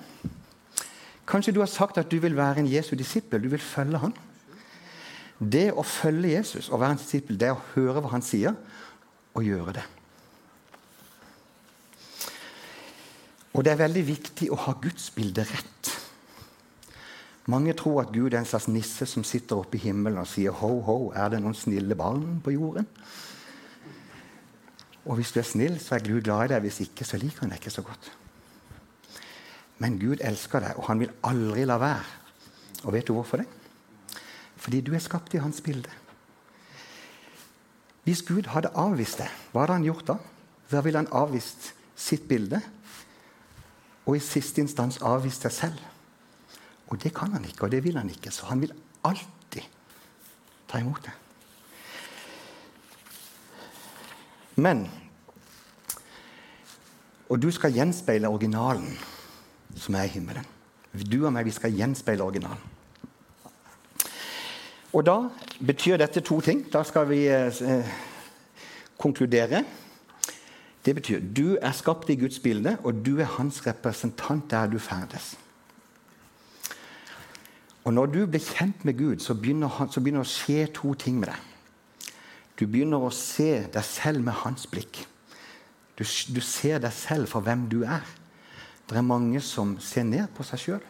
Kanskje 1.26 1.54
du 1.54 1.60
har 1.62 1.70
sagt 1.70 1.98
at 1.98 2.10
du 2.10 2.18
vil 2.22 2.34
være 2.36 2.64
en 2.64 2.70
Jesu 2.70 2.96
disippel. 2.98 3.42
Du 3.42 3.48
vil 3.52 3.62
følge 3.62 4.00
han. 4.02 4.14
Det 5.38 5.68
å 5.76 5.84
følge 5.84 6.32
Jesus 6.32 6.70
og 6.70 6.80
være 6.80 6.96
en 6.96 7.00
disippel, 7.02 7.36
det 7.36 7.50
er 7.50 7.56
å 7.56 7.64
høre 7.74 8.00
hva 8.00 8.14
han 8.14 8.24
sier, 8.24 8.56
og 9.36 9.44
gjøre 9.44 9.76
det. 9.76 9.84
Og 13.56 13.64
det 13.64 13.72
er 13.72 13.80
veldig 13.80 14.04
viktig 14.04 14.50
å 14.52 14.58
ha 14.66 14.74
Guds 14.80 15.10
bilde 15.16 15.44
rett. 15.48 15.92
Mange 17.52 17.76
tror 17.78 18.02
at 18.02 18.12
Gud 18.12 18.34
er 18.34 18.40
en 18.40 18.48
slags 18.48 18.66
nisse 18.68 19.06
som 19.08 19.24
sitter 19.24 19.60
oppe 19.60 19.78
i 19.78 19.84
himmelen 19.84 20.18
og 20.20 20.28
sier 20.28 20.56
ho, 20.56 20.72
ho, 20.84 20.96
er 21.14 21.30
det 21.32 21.40
noen 21.44 21.56
snille 21.56 21.96
barn 21.96 22.40
på 22.44 22.56
jorden? 22.56 22.88
Og 25.06 25.20
hvis 25.20 25.30
du 25.32 25.38
er 25.38 25.46
snill, 25.46 25.76
så 25.80 25.94
er 25.96 26.04
Gud 26.04 26.24
glad 26.26 26.48
i 26.48 26.54
deg. 26.54 26.64
Hvis 26.66 26.80
ikke, 26.88 27.06
så 27.06 27.20
liker 27.22 27.44
han 27.44 27.52
deg 27.54 27.60
ikke 27.62 27.76
så 27.76 27.84
godt. 27.86 28.08
Men 29.78 30.00
Gud 30.00 30.24
elsker 30.24 30.64
deg, 30.64 30.80
og 30.80 30.88
han 30.88 31.04
vil 31.04 31.12
aldri 31.28 31.66
la 31.68 31.76
være. 31.78 32.08
Og 32.82 32.96
vet 32.96 33.06
du 33.06 33.14
hvorfor 33.14 33.40
det? 33.40 33.46
Fordi 34.66 34.80
du 34.82 34.96
er 34.98 35.02
skapt 35.02 35.34
i 35.34 35.38
hans 35.38 35.60
bilde. 35.62 35.90
Hvis 38.02 38.24
Gud 38.26 38.48
hadde 38.50 38.72
avvist 38.74 39.20
det, 39.22 39.28
hva 39.52 39.62
hadde 39.62 39.76
han 39.78 39.86
gjort 39.86 40.08
da? 40.08 40.16
Da 40.72 40.80
ville 40.82 40.98
han 40.98 41.10
avvist 41.14 41.68
sitt 41.94 42.26
bilde, 42.26 42.58
og 44.06 44.18
i 44.18 44.22
siste 44.22 44.62
instans 44.62 44.98
avvist 45.06 45.46
seg 45.46 45.54
selv. 45.54 45.86
Og 46.90 46.98
det 47.02 47.14
kan 47.14 47.30
han 47.34 47.46
ikke, 47.46 47.66
og 47.66 47.70
det 47.74 47.84
vil 47.86 47.98
han 47.98 48.10
ikke. 48.10 48.34
Så 48.34 48.50
han 48.50 48.62
vil 48.62 48.74
alltid 49.06 49.70
ta 50.66 50.82
imot 50.82 51.06
det. 51.06 51.14
Men 54.56 54.88
Og 57.28 57.42
du 57.42 57.50
skal 57.50 57.74
gjenspeile 57.74 58.28
originalen 58.30 58.98
som 59.76 59.94
er 59.94 60.06
i 60.06 60.14
himmelen. 60.14 60.46
Du 60.94 61.24
og 61.26 61.32
meg, 61.34 61.44
vi 61.44 61.54
skal 61.54 61.74
gjenspeile 61.74 62.22
originalen. 62.22 62.75
Og 64.96 65.04
da 65.04 65.16
betyr 65.60 65.98
dette 66.00 66.22
to 66.24 66.38
ting. 66.40 66.62
Da 66.72 66.80
skal 66.88 67.08
vi 67.10 67.26
eh, 67.28 67.88
konkludere. 68.96 69.60
Det 70.86 70.94
betyr 70.96 71.20
du 71.20 71.58
er 71.60 71.74
skapt 71.76 72.08
i 72.10 72.16
Guds 72.16 72.38
bilde, 72.40 72.78
og 72.84 73.02
du 73.04 73.18
er 73.20 73.28
hans 73.36 73.60
representant 73.66 74.46
der 74.50 74.70
du 74.72 74.78
ferdes. 74.78 75.34
Og 77.84 77.92
Når 77.92 78.06
du 78.06 78.26
blir 78.26 78.40
kjent 78.40 78.84
med 78.84 78.98
Gud, 78.98 79.18
så 79.20 79.34
begynner, 79.34 79.68
han, 79.68 79.92
så 79.92 80.00
begynner 80.00 80.24
det 80.24 80.30
å 80.30 80.32
skje 80.32 80.66
to 80.74 80.94
ting 80.94 81.20
med 81.20 81.28
deg. 81.30 82.16
Du 82.58 82.64
begynner 82.66 83.04
å 83.04 83.12
se 83.14 83.66
deg 83.68 83.84
selv 83.84 84.24
med 84.24 84.34
hans 84.42 84.66
blikk. 84.66 85.04
Du, 85.98 86.02
du 86.04 86.40
ser 86.40 86.80
deg 86.82 86.92
selv 86.92 87.28
for 87.30 87.44
hvem 87.44 87.68
du 87.68 87.82
er. 87.84 88.02
Det 88.88 88.96
er 88.96 89.06
mange 89.06 89.40
som 89.44 89.76
ser 89.82 90.08
ned 90.08 90.26
på 90.34 90.46
seg 90.46 90.62
sjøl. 90.62 90.84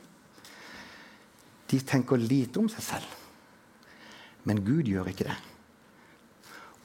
De 1.66 1.80
tenker 1.82 2.22
lite 2.22 2.62
om 2.62 2.70
seg 2.70 2.84
selv. 2.94 3.25
Men 4.46 4.62
Gud 4.64 4.86
gjør 4.86 5.10
ikke 5.10 5.26
det. 5.26 5.36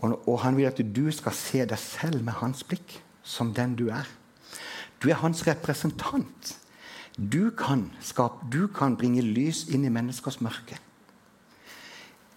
Og, 0.01 0.17
og 0.27 0.39
han 0.41 0.57
vil 0.57 0.65
at 0.69 0.81
du 0.95 1.05
skal 1.13 1.35
se 1.37 1.65
deg 1.69 1.79
selv 1.79 2.23
med 2.25 2.39
hans 2.41 2.65
blikk, 2.65 2.97
som 3.23 3.53
den 3.53 3.75
du 3.77 3.87
er. 3.93 4.07
Du 5.01 5.09
er 5.09 5.19
hans 5.21 5.45
representant. 5.47 6.57
Du 7.17 7.51
kan, 7.57 7.91
skape, 8.01 8.47
du 8.49 8.65
kan 8.67 8.95
bringe 8.97 9.21
lys 9.21 9.67
inn 9.69 9.85
i 9.85 9.93
menneskers 9.93 10.39
mørke. 10.41 10.79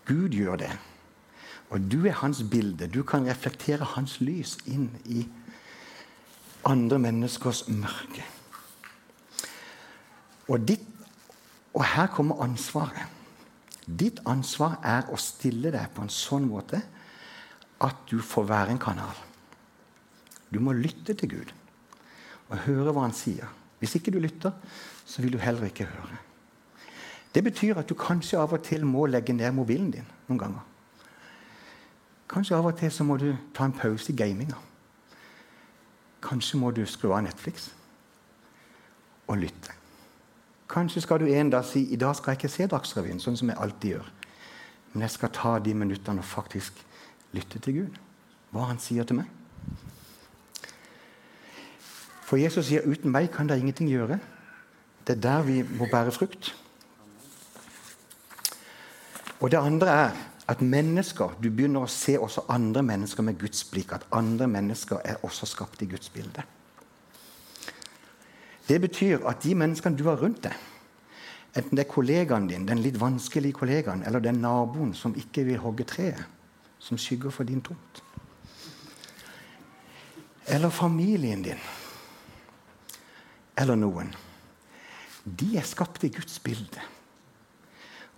Gud 0.04 0.36
gjør 0.36 0.60
det. 0.60 0.72
Og 1.72 1.80
du 1.92 2.04
er 2.04 2.18
hans 2.20 2.42
bilde. 2.50 2.90
Du 2.92 3.02
kan 3.02 3.24
reflektere 3.24 3.86
hans 3.94 4.18
lys 4.20 4.58
inn 4.68 4.90
i 5.04 5.24
andre 6.68 6.98
menneskers 6.98 7.64
mørke. 7.68 8.24
Og, 10.48 10.60
ditt, 10.68 10.84
og 11.72 11.84
her 11.94 12.10
kommer 12.12 12.42
ansvaret. 12.44 13.08
Ditt 13.84 14.22
ansvar 14.28 14.78
er 14.82 15.10
å 15.12 15.18
stille 15.20 15.72
deg 15.74 15.92
på 15.92 16.04
en 16.04 16.12
sånn 16.12 16.46
måte 16.48 16.80
at 17.84 18.04
du 18.08 18.20
får 18.24 18.46
være 18.48 18.74
en 18.74 18.80
kanal. 18.80 19.16
Du 20.48 20.60
må 20.62 20.72
lytte 20.76 21.16
til 21.18 21.34
Gud 21.34 21.52
og 22.48 22.60
høre 22.66 22.92
hva 22.92 23.04
han 23.06 23.16
sier. 23.16 23.48
Hvis 23.80 23.96
ikke 23.98 24.14
du 24.14 24.20
lytter, 24.22 24.54
så 25.04 25.20
vil 25.20 25.34
du 25.34 25.40
heller 25.42 25.68
ikke 25.68 25.88
høre. 25.88 26.20
Det 27.34 27.42
betyr 27.44 27.80
at 27.80 27.88
du 27.90 27.96
kanskje 27.98 28.38
av 28.38 28.54
og 28.54 28.62
til 28.64 28.86
må 28.86 29.08
legge 29.10 29.34
ned 29.34 29.52
mobilen 29.52 29.90
din 29.90 30.06
noen 30.28 30.40
ganger. 30.40 30.64
Kanskje 32.30 32.56
av 32.56 32.70
og 32.70 32.78
til 32.78 32.92
så 32.94 33.04
må 33.04 33.18
du 33.20 33.32
ta 33.54 33.66
en 33.66 33.76
pause 33.76 34.12
i 34.12 34.16
gaminga. 34.16 34.56
Kanskje 36.24 36.60
må 36.60 36.70
du 36.72 36.84
skru 36.88 37.10
av 37.12 37.24
Netflix 37.26 37.68
og 39.28 39.42
lytte. 39.42 39.83
Kanskje 40.68 41.00
skal 41.04 41.20
du 41.20 41.26
en 41.28 41.50
dag 41.50 41.64
si 41.64 41.84
i 41.92 41.96
dag 41.96 42.16
skal 42.16 42.32
jeg 42.32 42.42
ikke 42.42 42.52
se 42.52 42.66
Dagsrevyen, 42.66 43.20
sånn 43.20 43.36
som 43.36 43.50
jeg 43.50 43.60
alltid 43.60 43.90
gjør. 43.90 44.10
Men 44.92 45.04
jeg 45.04 45.10
skal 45.10 45.32
ta 45.34 45.58
de 45.58 45.74
minuttene 45.74 46.22
og 46.22 46.28
faktisk 46.28 46.78
lytte 47.34 47.58
til 47.58 47.80
Gud. 47.80 47.96
Hva 48.54 48.68
han 48.70 48.78
sier 48.78 49.04
til 49.04 49.18
meg. 49.18 49.30
For 52.24 52.40
Jesus 52.40 52.66
sier 52.66 52.82
'uten 52.82 53.10
meg 53.10 53.30
kan 53.30 53.46
dere 53.46 53.58
ingenting 53.58 53.90
gjøre'. 53.90 54.18
Det 55.06 55.16
er 55.16 55.20
der 55.20 55.42
vi 55.42 55.62
må 55.62 55.86
bære 55.90 56.12
frukt. 56.12 56.54
Og 59.40 59.50
det 59.50 59.58
andre 59.58 59.86
er 59.88 60.10
at 60.48 60.62
mennesker, 60.62 61.36
du 61.42 61.50
begynner 61.50 61.80
å 61.84 61.90
se 61.90 62.18
også 62.18 62.44
andre 62.48 62.82
mennesker 62.82 63.22
med 63.22 63.38
Guds 63.38 63.64
blikk. 63.64 63.92
At 63.92 64.06
andre 64.12 64.48
mennesker 64.48 64.96
er 65.04 65.16
også 65.22 65.46
skapt 65.46 65.82
i 65.82 65.86
Guds 65.86 66.08
bilde. 66.08 66.42
Det 68.68 68.80
betyr 68.80 69.26
at 69.28 69.42
de 69.44 69.54
menneskene 69.54 69.98
du 69.98 70.06
har 70.08 70.20
rundt 70.20 70.44
deg, 70.46 70.56
enten 71.54 71.76
det 71.76 71.84
er 71.84 71.92
kollegaen 71.92 72.48
din, 72.48 72.66
den 72.66 72.82
litt 72.82 72.96
vanskelige 73.00 73.60
kollegaen, 73.60 74.02
eller 74.06 74.24
den 74.24 74.40
naboen 74.42 74.94
som 74.96 75.14
ikke 75.18 75.44
vil 75.46 75.60
hogge 75.62 75.86
treet, 75.88 76.24
som 76.78 76.98
skygger 77.00 77.32
for 77.32 77.48
din 77.48 77.62
tomt, 77.64 78.02
eller 80.48 80.72
familien 80.72 81.42
din 81.44 81.60
eller 83.56 83.78
noen, 83.78 84.10
de 85.24 85.54
er 85.56 85.66
skapt 85.66 86.04
i 86.04 86.10
Guds 86.12 86.40
bilde. 86.42 86.82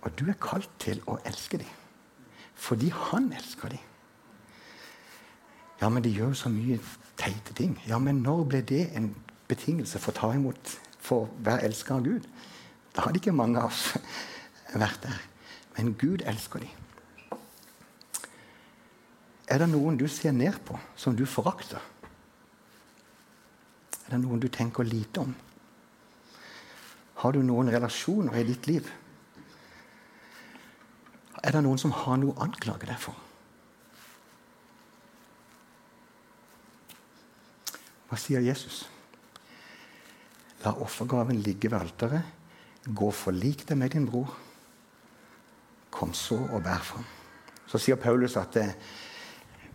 Og 0.01 0.13
du 0.17 0.25
er 0.29 0.39
kalt 0.41 0.71
til 0.81 1.01
å 1.09 1.19
elske 1.27 1.61
dem 1.63 1.75
fordi 2.57 2.87
han 2.89 3.27
elsker 3.37 3.69
dem. 3.69 3.81
Ja, 5.77 5.91
men 5.93 6.01
de 6.01 6.09
gjør 6.09 6.31
så 6.33 6.49
mye 6.49 6.79
teite 7.21 7.53
ting. 7.53 7.75
Ja, 7.85 7.99
men 8.01 8.23
når 8.25 8.39
ble 8.49 8.61
det 8.65 8.87
en 8.97 9.11
betingelse 9.47 9.99
for 10.01 10.13
å 10.13 10.19
ta 10.19 10.31
imot, 10.35 10.73
for 10.99 11.25
å 11.25 11.29
være 11.43 11.67
elsket 11.69 11.95
av 11.95 12.05
Gud? 12.05 12.27
Da 12.95 13.05
hadde 13.05 13.21
ikke 13.21 13.35
mange 13.35 13.61
av 13.61 13.71
oss 13.71 13.93
vært 14.83 15.03
der. 15.05 15.19
Men 15.77 15.93
Gud 15.99 16.23
elsker 16.25 16.63
dem. 16.63 16.73
Er 19.47 19.61
det 19.61 19.69
noen 19.71 19.95
du 19.95 20.07
ser 20.11 20.33
ned 20.35 20.57
på, 20.67 20.75
som 20.99 21.15
du 21.15 21.23
forakter? 21.29 21.79
Er 24.07 24.15
det 24.15 24.23
noen 24.23 24.41
du 24.43 24.49
tenker 24.51 24.87
lite 24.87 25.23
om? 25.23 25.35
Har 27.21 27.33
du 27.33 27.39
noen 27.43 27.71
relasjoner 27.71 28.35
i 28.41 28.43
ditt 28.47 28.67
liv? 28.67 28.89
Er 31.43 31.55
det 31.55 31.63
noen 31.63 31.79
som 31.79 31.93
har 31.95 32.19
noe 32.19 32.35
å 32.35 32.43
anklage 32.43 32.89
deg 32.89 32.99
for? 32.99 33.15
Hva 38.07 38.19
sier 38.19 38.43
Jesus? 38.43 38.85
La 40.65 40.73
offergaven 40.81 41.41
ligge 41.43 41.69
ved 41.71 41.79
alteret. 41.79 42.33
Gå 42.87 43.11
forlik 43.11 43.65
deg 43.67 43.77
med 43.77 43.93
din 43.93 44.07
bror. 44.07 44.31
Kom 45.91 46.13
så 46.15 46.37
og 46.39 46.61
bær 46.63 46.83
fram. 46.83 47.05
Så 47.67 47.79
sier 47.81 47.99
Paulus 47.99 48.37
at 48.39 48.55
eh, 48.61 48.73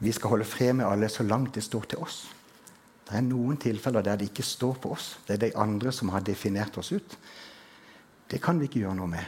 vi 0.03 0.13
skal 0.15 0.33
holde 0.33 0.49
fred 0.49 0.73
med 0.79 0.89
alle 0.89 1.11
så 1.13 1.23
langt 1.27 1.55
det 1.55 1.65
står 1.65 1.93
til 1.93 2.03
oss. 2.03 2.25
Det 3.07 3.19
er 3.19 3.27
noen 3.27 3.59
tilfeller 3.61 4.05
der 4.05 4.19
det 4.19 4.31
ikke 4.31 4.47
står 4.47 4.79
på 4.81 4.95
oss. 4.95 5.17
Det 5.27 5.37
er 5.37 5.45
de 5.45 5.57
andre 5.61 5.93
som 5.93 6.11
har 6.15 6.25
definert 6.25 6.79
oss 6.81 6.93
ut. 6.95 7.17
Det 8.31 8.41
kan 8.43 8.59
vi 8.59 8.71
ikke 8.71 8.81
gjøre 8.87 8.97
noe 8.97 9.11
med. 9.13 9.25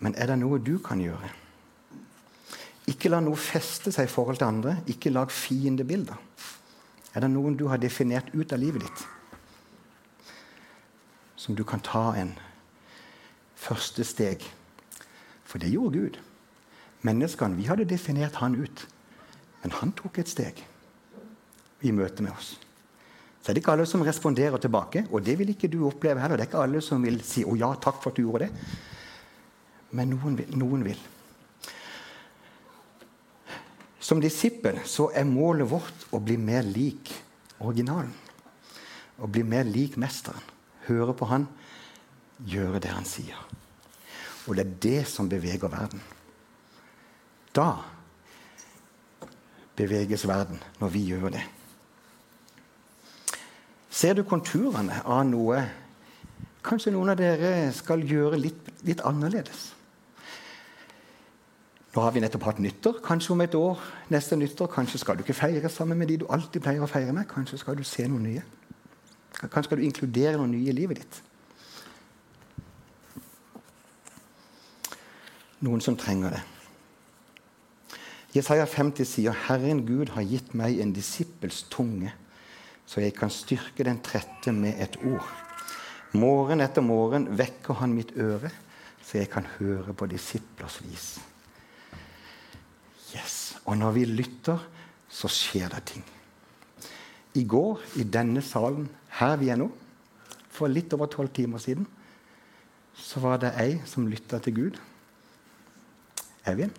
Men 0.00 0.16
er 0.16 0.32
det 0.32 0.38
noe 0.40 0.58
du 0.62 0.78
kan 0.82 1.00
gjøre? 1.02 1.30
Ikke 2.90 3.10
la 3.12 3.20
noe 3.24 3.36
feste 3.40 3.92
seg 3.92 4.08
i 4.08 4.12
forhold 4.12 4.40
til 4.40 4.48
andre. 4.48 4.78
Ikke 4.92 5.12
lag 5.12 5.32
fiendebilder. 5.32 6.16
Er 7.14 7.24
det 7.24 7.30
noen 7.30 7.56
du 7.56 7.66
har 7.70 7.80
definert 7.80 8.32
ut 8.34 8.52
av 8.52 8.60
livet 8.60 8.82
ditt, 8.82 9.04
som 11.44 11.54
du 11.54 11.64
kan 11.68 11.82
ta 11.84 12.14
en 12.16 12.32
første 13.60 14.04
steg? 14.04 14.44
For 15.44 15.60
det 15.60 15.74
gjorde 15.74 16.00
Gud. 16.00 16.20
Menneskene, 17.04 17.58
vi 17.58 17.68
hadde 17.68 17.84
definert 17.88 18.40
han 18.40 18.56
ut. 18.56 18.86
Men 19.62 19.76
han 19.80 19.92
tok 19.96 20.22
et 20.22 20.30
steg 20.30 20.62
i 21.84 21.92
møte 21.92 22.24
med 22.24 22.32
oss. 22.32 22.54
Så 23.44 23.52
det 23.52 23.58
er 23.58 23.60
ikke 23.60 23.74
alle 23.76 23.84
som 23.88 24.00
responderer 24.04 24.56
tilbake, 24.56 25.02
og 25.12 25.20
det 25.24 25.34
vil 25.36 25.50
ikke 25.52 25.68
du 25.68 25.82
oppleve 25.84 26.22
heller. 26.22 26.40
Det 26.40 26.46
er 26.46 26.48
ikke 26.48 26.62
alle 26.64 26.80
som 26.80 27.02
vil 27.04 27.20
si 27.20 27.44
'Å 27.44 27.56
ja, 27.60 27.74
takk 27.74 28.00
for 28.00 28.10
at 28.10 28.16
du 28.16 28.22
gjorde 28.22 28.48
det'. 28.48 28.52
Men 29.90 30.08
noen 30.08 30.38
vil. 30.38 30.56
Noen 30.56 30.84
vil. 30.84 30.98
Som 34.00 34.20
disippel 34.20 34.80
så 34.84 35.10
er 35.14 35.24
målet 35.24 35.70
vårt 35.70 36.08
å 36.12 36.20
bli 36.24 36.36
mer 36.36 36.62
lik 36.62 37.12
originalen. 37.60 38.12
Å 39.20 39.26
bli 39.26 39.42
mer 39.42 39.64
lik 39.64 39.96
mesteren. 39.96 40.53
Høre 40.88 41.14
på 41.16 41.28
han, 41.30 41.48
gjøre 42.44 42.80
det 42.82 42.92
han 42.92 43.06
sier. 43.08 43.38
Og 44.46 44.56
det 44.56 44.64
er 44.64 44.78
det 44.82 45.00
som 45.08 45.28
beveger 45.28 45.70
verden. 45.72 46.02
Da 47.54 47.70
beveges 49.76 50.26
verden, 50.28 50.60
når 50.80 50.88
vi 50.88 51.04
gjør 51.08 51.28
det. 51.34 51.42
Ser 53.90 54.14
du 54.14 54.24
konturene 54.26 55.00
av 55.06 55.24
noe 55.26 55.62
kanskje 56.64 56.92
noen 56.94 57.12
av 57.12 57.18
dere 57.18 57.70
skal 57.76 58.02
gjøre 58.06 58.38
litt, 58.40 58.70
litt 58.86 59.02
annerledes? 59.06 59.70
Nå 61.94 62.02
har 62.02 62.14
vi 62.14 62.22
nettopp 62.24 62.48
hatt 62.48 62.62
nyttår. 62.62 62.98
Kanskje 63.06 63.32
om 63.36 63.42
et 63.44 63.54
år 63.54 63.82
neste 64.10 64.36
nyttår, 64.38 64.70
kanskje 64.72 64.98
skal 64.98 65.16
du 65.16 65.22
ikke 65.22 65.36
feire 65.38 65.70
sammen 65.70 65.98
med 65.98 66.10
de 66.10 66.16
du 66.24 66.26
alltid 66.26 66.64
pleier 66.64 66.82
å 66.82 66.90
feire 66.90 67.14
med. 67.14 67.28
Kanskje 67.30 67.60
skal 67.60 67.78
du 67.78 67.84
se 67.86 68.08
noe 68.10 68.22
nye. 68.22 68.42
Kanskje 69.40 69.68
skal 69.68 69.80
du 69.80 69.86
inkludere 69.86 70.38
noe 70.38 70.50
nye 70.50 70.70
i 70.70 70.76
livet 70.76 71.02
ditt. 71.02 71.20
Noen 75.64 75.82
som 75.84 75.96
trenger 75.98 76.36
det. 76.36 76.42
Jesaja 78.34 78.66
50 78.66 79.06
sier, 79.06 79.32
'Herren 79.32 79.86
Gud 79.86 80.10
har 80.16 80.22
gitt 80.22 80.54
meg 80.54 80.80
en 80.80 80.92
disippels 80.92 81.62
tunge', 81.70 82.12
så 82.86 83.00
jeg 83.00 83.14
kan 83.14 83.30
styrke 83.30 83.84
den 83.84 84.00
trette 84.02 84.52
med 84.52 84.74
et 84.80 84.96
ord. 85.04 85.28
Morgen 86.12 86.60
etter 86.60 86.82
morgen 86.82 87.28
vekker 87.38 87.74
han 87.74 87.94
mitt 87.94 88.12
øre, 88.16 88.50
så 89.02 89.18
jeg 89.18 89.30
kan 89.30 89.46
høre 89.58 89.94
på 89.94 90.06
disiplers 90.06 90.82
vis. 90.82 91.18
Yes. 93.14 93.56
Og 93.64 93.78
når 93.78 93.90
vi 93.92 94.04
lytter, 94.04 94.58
så 95.08 95.28
skjer 95.30 95.68
det 95.68 95.84
ting. 95.84 96.04
I 97.34 97.44
går, 97.44 97.80
i 97.96 98.02
denne 98.02 98.42
salen, 98.42 98.88
her 99.18 99.36
vi 99.40 99.50
er 99.52 99.58
nå, 99.60 99.68
for 100.54 100.70
litt 100.70 100.92
over 100.94 101.10
tolv 101.10 101.32
timer 101.34 101.62
siden, 101.62 101.86
så 102.94 103.20
var 103.22 103.40
det 103.42 103.54
ei 103.58 103.78
som 103.90 104.06
lytta 104.06 104.38
til 104.42 104.54
Gud. 104.54 104.80
Evin. 106.46 106.72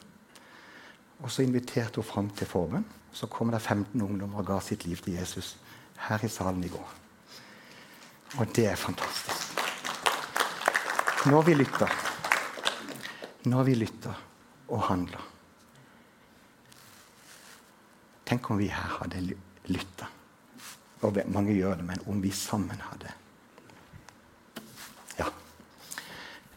Og 1.24 1.32
så 1.32 1.44
inviterte 1.44 2.00
hun 2.00 2.08
fram 2.08 2.30
til 2.36 2.48
forbønn. 2.48 2.86
Så 3.16 3.28
kom 3.32 3.52
det 3.52 3.62
15 3.62 4.02
ungdommer 4.02 4.42
og 4.44 4.48
ga 4.48 4.60
sitt 4.64 4.86
liv 4.86 5.00
til 5.04 5.16
Jesus 5.16 5.56
her 6.08 6.24
i 6.24 6.30
salen 6.32 6.64
i 6.64 6.72
går. 6.72 6.90
Og 8.40 8.52
det 8.56 8.68
er 8.68 8.80
fantastisk. 8.80 9.62
Når 11.26 11.48
vi 11.48 11.56
lytter, 11.56 11.94
når 13.50 13.64
vi 13.64 13.80
lytter 13.80 14.26
og 14.68 14.84
handler 14.90 15.32
Tenk 18.26 18.48
om 18.50 18.58
vi 18.58 18.72
her 18.74 18.94
hadde 18.98 19.20
lytta. 19.70 20.08
Og 21.06 21.18
mange 21.30 21.54
gjør 21.54 21.78
det, 21.80 21.86
men 21.86 22.02
om 22.10 22.22
vi 22.24 22.32
sammen 22.34 22.82
hadde 22.90 23.12
Ja. 25.20 25.28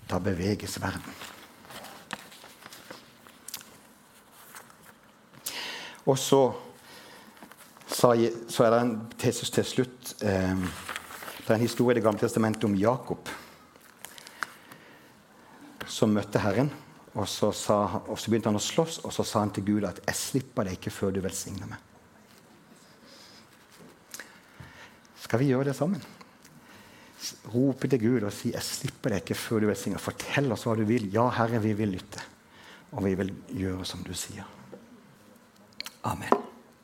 Da 0.09 0.19
beveges 0.19 0.79
verden. 0.81 1.13
Og 6.09 6.17
så, 6.19 6.41
så 7.89 8.15
er 8.17 8.71
det 8.73 8.81
en 8.81 8.95
tesis 9.21 9.51
til 9.53 9.67
slutt 9.69 10.15
eh, 10.25 10.57
Det 11.43 11.51
er 11.51 11.59
en 11.59 11.67
historie 11.67 11.93
i 11.93 11.99
Det 11.99 12.07
gamle 12.07 12.21
testamentet 12.21 12.65
om 12.65 12.77
Jakob 12.77 13.29
som 15.89 16.13
møtte 16.13 16.41
Herren. 16.41 16.69
Og 17.17 17.27
så, 17.29 17.51
sa, 17.57 17.79
og 18.07 18.19
så, 18.21 18.31
begynte 18.31 18.51
han 18.53 18.59
å 18.59 18.63
slåss, 18.63 19.01
og 19.09 19.13
så 19.15 19.25
sa 19.27 19.41
han 19.43 19.51
til 19.57 19.65
Gud 19.67 19.87
at 19.89 20.01
'jeg 20.05 20.15
slipper 20.15 20.69
deg 20.69 20.77
ikke 20.77 20.93
før 20.95 21.11
du 21.11 21.21
velsigner 21.25 21.67
meg'. 21.67 21.98
Skal 25.29 25.43
vi 25.43 25.51
gjøre 25.53 25.69
det 25.69 25.77
sammen? 25.77 26.01
Rope 27.53 27.89
til 27.91 28.01
Gud 28.01 28.25
og 28.25 28.33
si 28.33 28.49
'jeg 28.53 28.63
slipper 28.63 29.11
deg 29.11 29.21
ikke 29.21 29.35
før 29.35 29.61
du 29.61 29.67
velsigner'. 29.69 30.01
Fortell 30.01 30.53
oss 30.53 30.65
hva 30.65 30.77
du 30.77 30.85
vil. 30.85 31.13
Ja, 31.13 31.29
Herre, 31.29 31.61
vi 31.61 31.73
vil 31.73 31.93
lytte. 31.93 32.23
Og 32.93 33.05
vi 33.05 33.15
vil 33.15 33.35
gjøre 33.53 33.85
som 33.85 34.03
du 34.03 34.15
sier. 34.15 34.47
Amen. 36.05 36.48